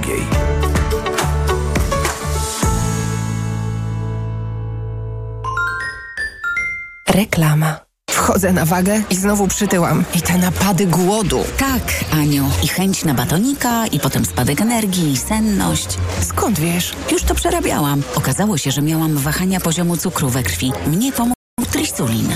Reklama. 7.08 7.91
Wchodzę 8.22 8.52
na 8.52 8.64
wagę 8.64 9.02
i 9.10 9.16
znowu 9.16 9.48
przytyłam. 9.48 10.04
I 10.14 10.22
te 10.22 10.38
napady 10.38 10.86
głodu. 10.86 11.44
Tak, 11.58 11.82
Aniu. 12.12 12.50
I 12.64 12.68
chęć 12.68 13.04
na 13.04 13.14
batonika, 13.14 13.86
i 13.86 14.00
potem 14.00 14.24
spadek 14.24 14.60
energii, 14.60 15.12
i 15.12 15.16
senność. 15.16 15.86
Skąd 16.28 16.60
wiesz? 16.60 16.92
Już 17.12 17.22
to 17.22 17.34
przerabiałam. 17.34 18.02
Okazało 18.14 18.58
się, 18.58 18.70
że 18.70 18.82
miałam 18.82 19.16
wahania 19.16 19.60
poziomu 19.60 19.96
cukru 19.96 20.28
we 20.28 20.42
krwi. 20.42 20.72
Mnie 20.86 21.12
pomógł 21.12 21.34
trisulin. 21.72 22.28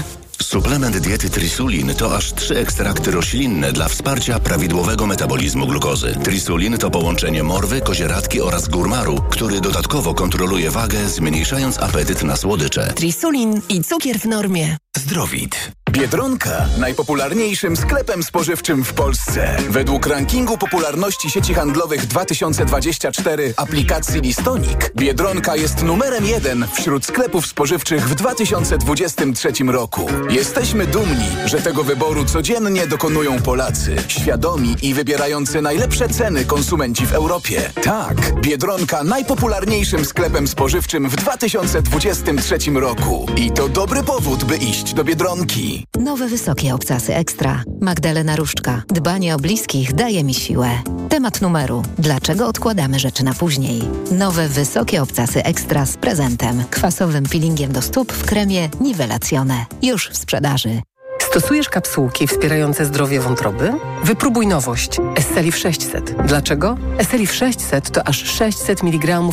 Suplement 0.43 0.99
diety 0.99 1.31
Trisulin 1.31 1.95
to 1.95 2.17
aż 2.17 2.33
trzy 2.33 2.59
ekstrakty 2.59 3.11
roślinne 3.11 3.73
dla 3.73 3.89
wsparcia 3.89 4.39
prawidłowego 4.39 5.07
metabolizmu 5.07 5.67
glukozy. 5.67 6.15
Trisulin 6.25 6.79
to 6.79 6.91
połączenie 6.91 7.43
morwy, 7.43 7.81
kozieradki 7.81 8.41
oraz 8.41 8.69
górmaru, 8.69 9.23
który 9.31 9.61
dodatkowo 9.61 10.15
kontroluje 10.15 10.71
wagę, 10.71 11.09
zmniejszając 11.09 11.79
apetyt 11.79 12.23
na 12.23 12.37
słodycze. 12.37 12.93
Trisulin 12.97 13.61
i 13.69 13.85
cukier 13.85 14.19
w 14.19 14.25
normie. 14.25 14.77
Zdrowit. 15.07 15.71
Biedronka 15.99 16.67
najpopularniejszym 16.79 17.77
sklepem 17.77 18.23
spożywczym 18.23 18.85
w 18.85 18.93
Polsce. 18.93 19.57
Według 19.69 20.07
rankingu 20.07 20.59
popularności 20.59 21.31
sieci 21.31 21.55
handlowych 21.55 22.07
2024 22.07 23.55
aplikacji 23.57 24.21
Listonik 24.21 24.93
Biedronka 24.97 25.57
jest 25.57 25.83
numerem 25.83 26.27
jeden 26.27 26.67
wśród 26.75 27.05
sklepów 27.07 27.47
spożywczych 27.47 28.09
w 28.09 28.15
2023 28.15 29.53
roku. 29.65 30.07
Jesteśmy 30.31 30.87
dumni, 30.87 31.29
że 31.45 31.61
tego 31.61 31.85
wyboru 31.85 32.25
codziennie 32.25 32.87
dokonują 32.87 33.43
Polacy, 33.43 33.97
świadomi 34.09 34.77
i 34.83 34.95
wybierający 34.95 35.63
najlepsze 35.63 36.09
ceny 36.09 36.45
konsumenci 36.45 37.07
w 37.07 37.13
Europie. 37.13 37.71
Tak, 37.83 38.41
Biedronka 38.41 39.05
najpopularniejszym 39.05 40.05
sklepem 40.05 40.49
spożywczym 40.49 41.09
w 41.09 41.17
2023 41.17 42.59
roku. 42.75 43.27
I 43.37 43.51
to 43.51 43.69
dobry 43.69 44.03
powód, 44.03 44.45
by 44.45 44.57
iść 44.57 44.95
do 44.95 45.05
Biedronki. 45.05 45.86
Nowe 45.95 46.29
wysokie 46.29 46.75
obcasy 46.75 47.15
ekstra. 47.15 47.63
Magdalena 47.81 48.37
Różczka. 48.37 48.83
Dbanie 48.89 49.35
o 49.35 49.39
bliskich 49.39 49.93
daje 49.95 50.25
mi 50.25 50.35
siłę. 50.35 50.71
Temat 51.09 51.43
numeru. 51.43 51.83
Dlaczego 51.99 52.47
odkładamy 52.47 52.99
rzeczy 52.99 53.25
na 53.25 53.35
później? 53.35 53.83
Nowe 54.11 54.49
wysokie 54.49 55.03
obcasy 55.03 55.45
ekstra 55.45 55.87
z 55.87 55.97
prezentem. 55.97 56.65
Kwasowym 56.71 57.25
peelingiem 57.25 57.73
do 57.73 57.83
stóp 57.83 58.13
w 58.13 58.25
kremie 58.25 58.69
Nivelacjone. 58.81 59.67
Już 59.83 60.11
w 60.11 60.17
sprzedaży. 60.17 60.83
Stosujesz 61.31 61.69
kapsułki 61.69 62.27
wspierające 62.27 62.85
zdrowie 62.85 63.21
wątroby? 63.21 63.73
Wypróbuj 64.05 64.47
nowość. 64.47 64.99
Esselif 65.17 65.57
600. 65.57 66.15
Dlaczego? 66.27 66.77
Esselif 66.99 67.35
600 67.35 67.91
to 67.91 68.09
aż 68.09 68.25
600 68.25 68.83
mg 68.83 69.23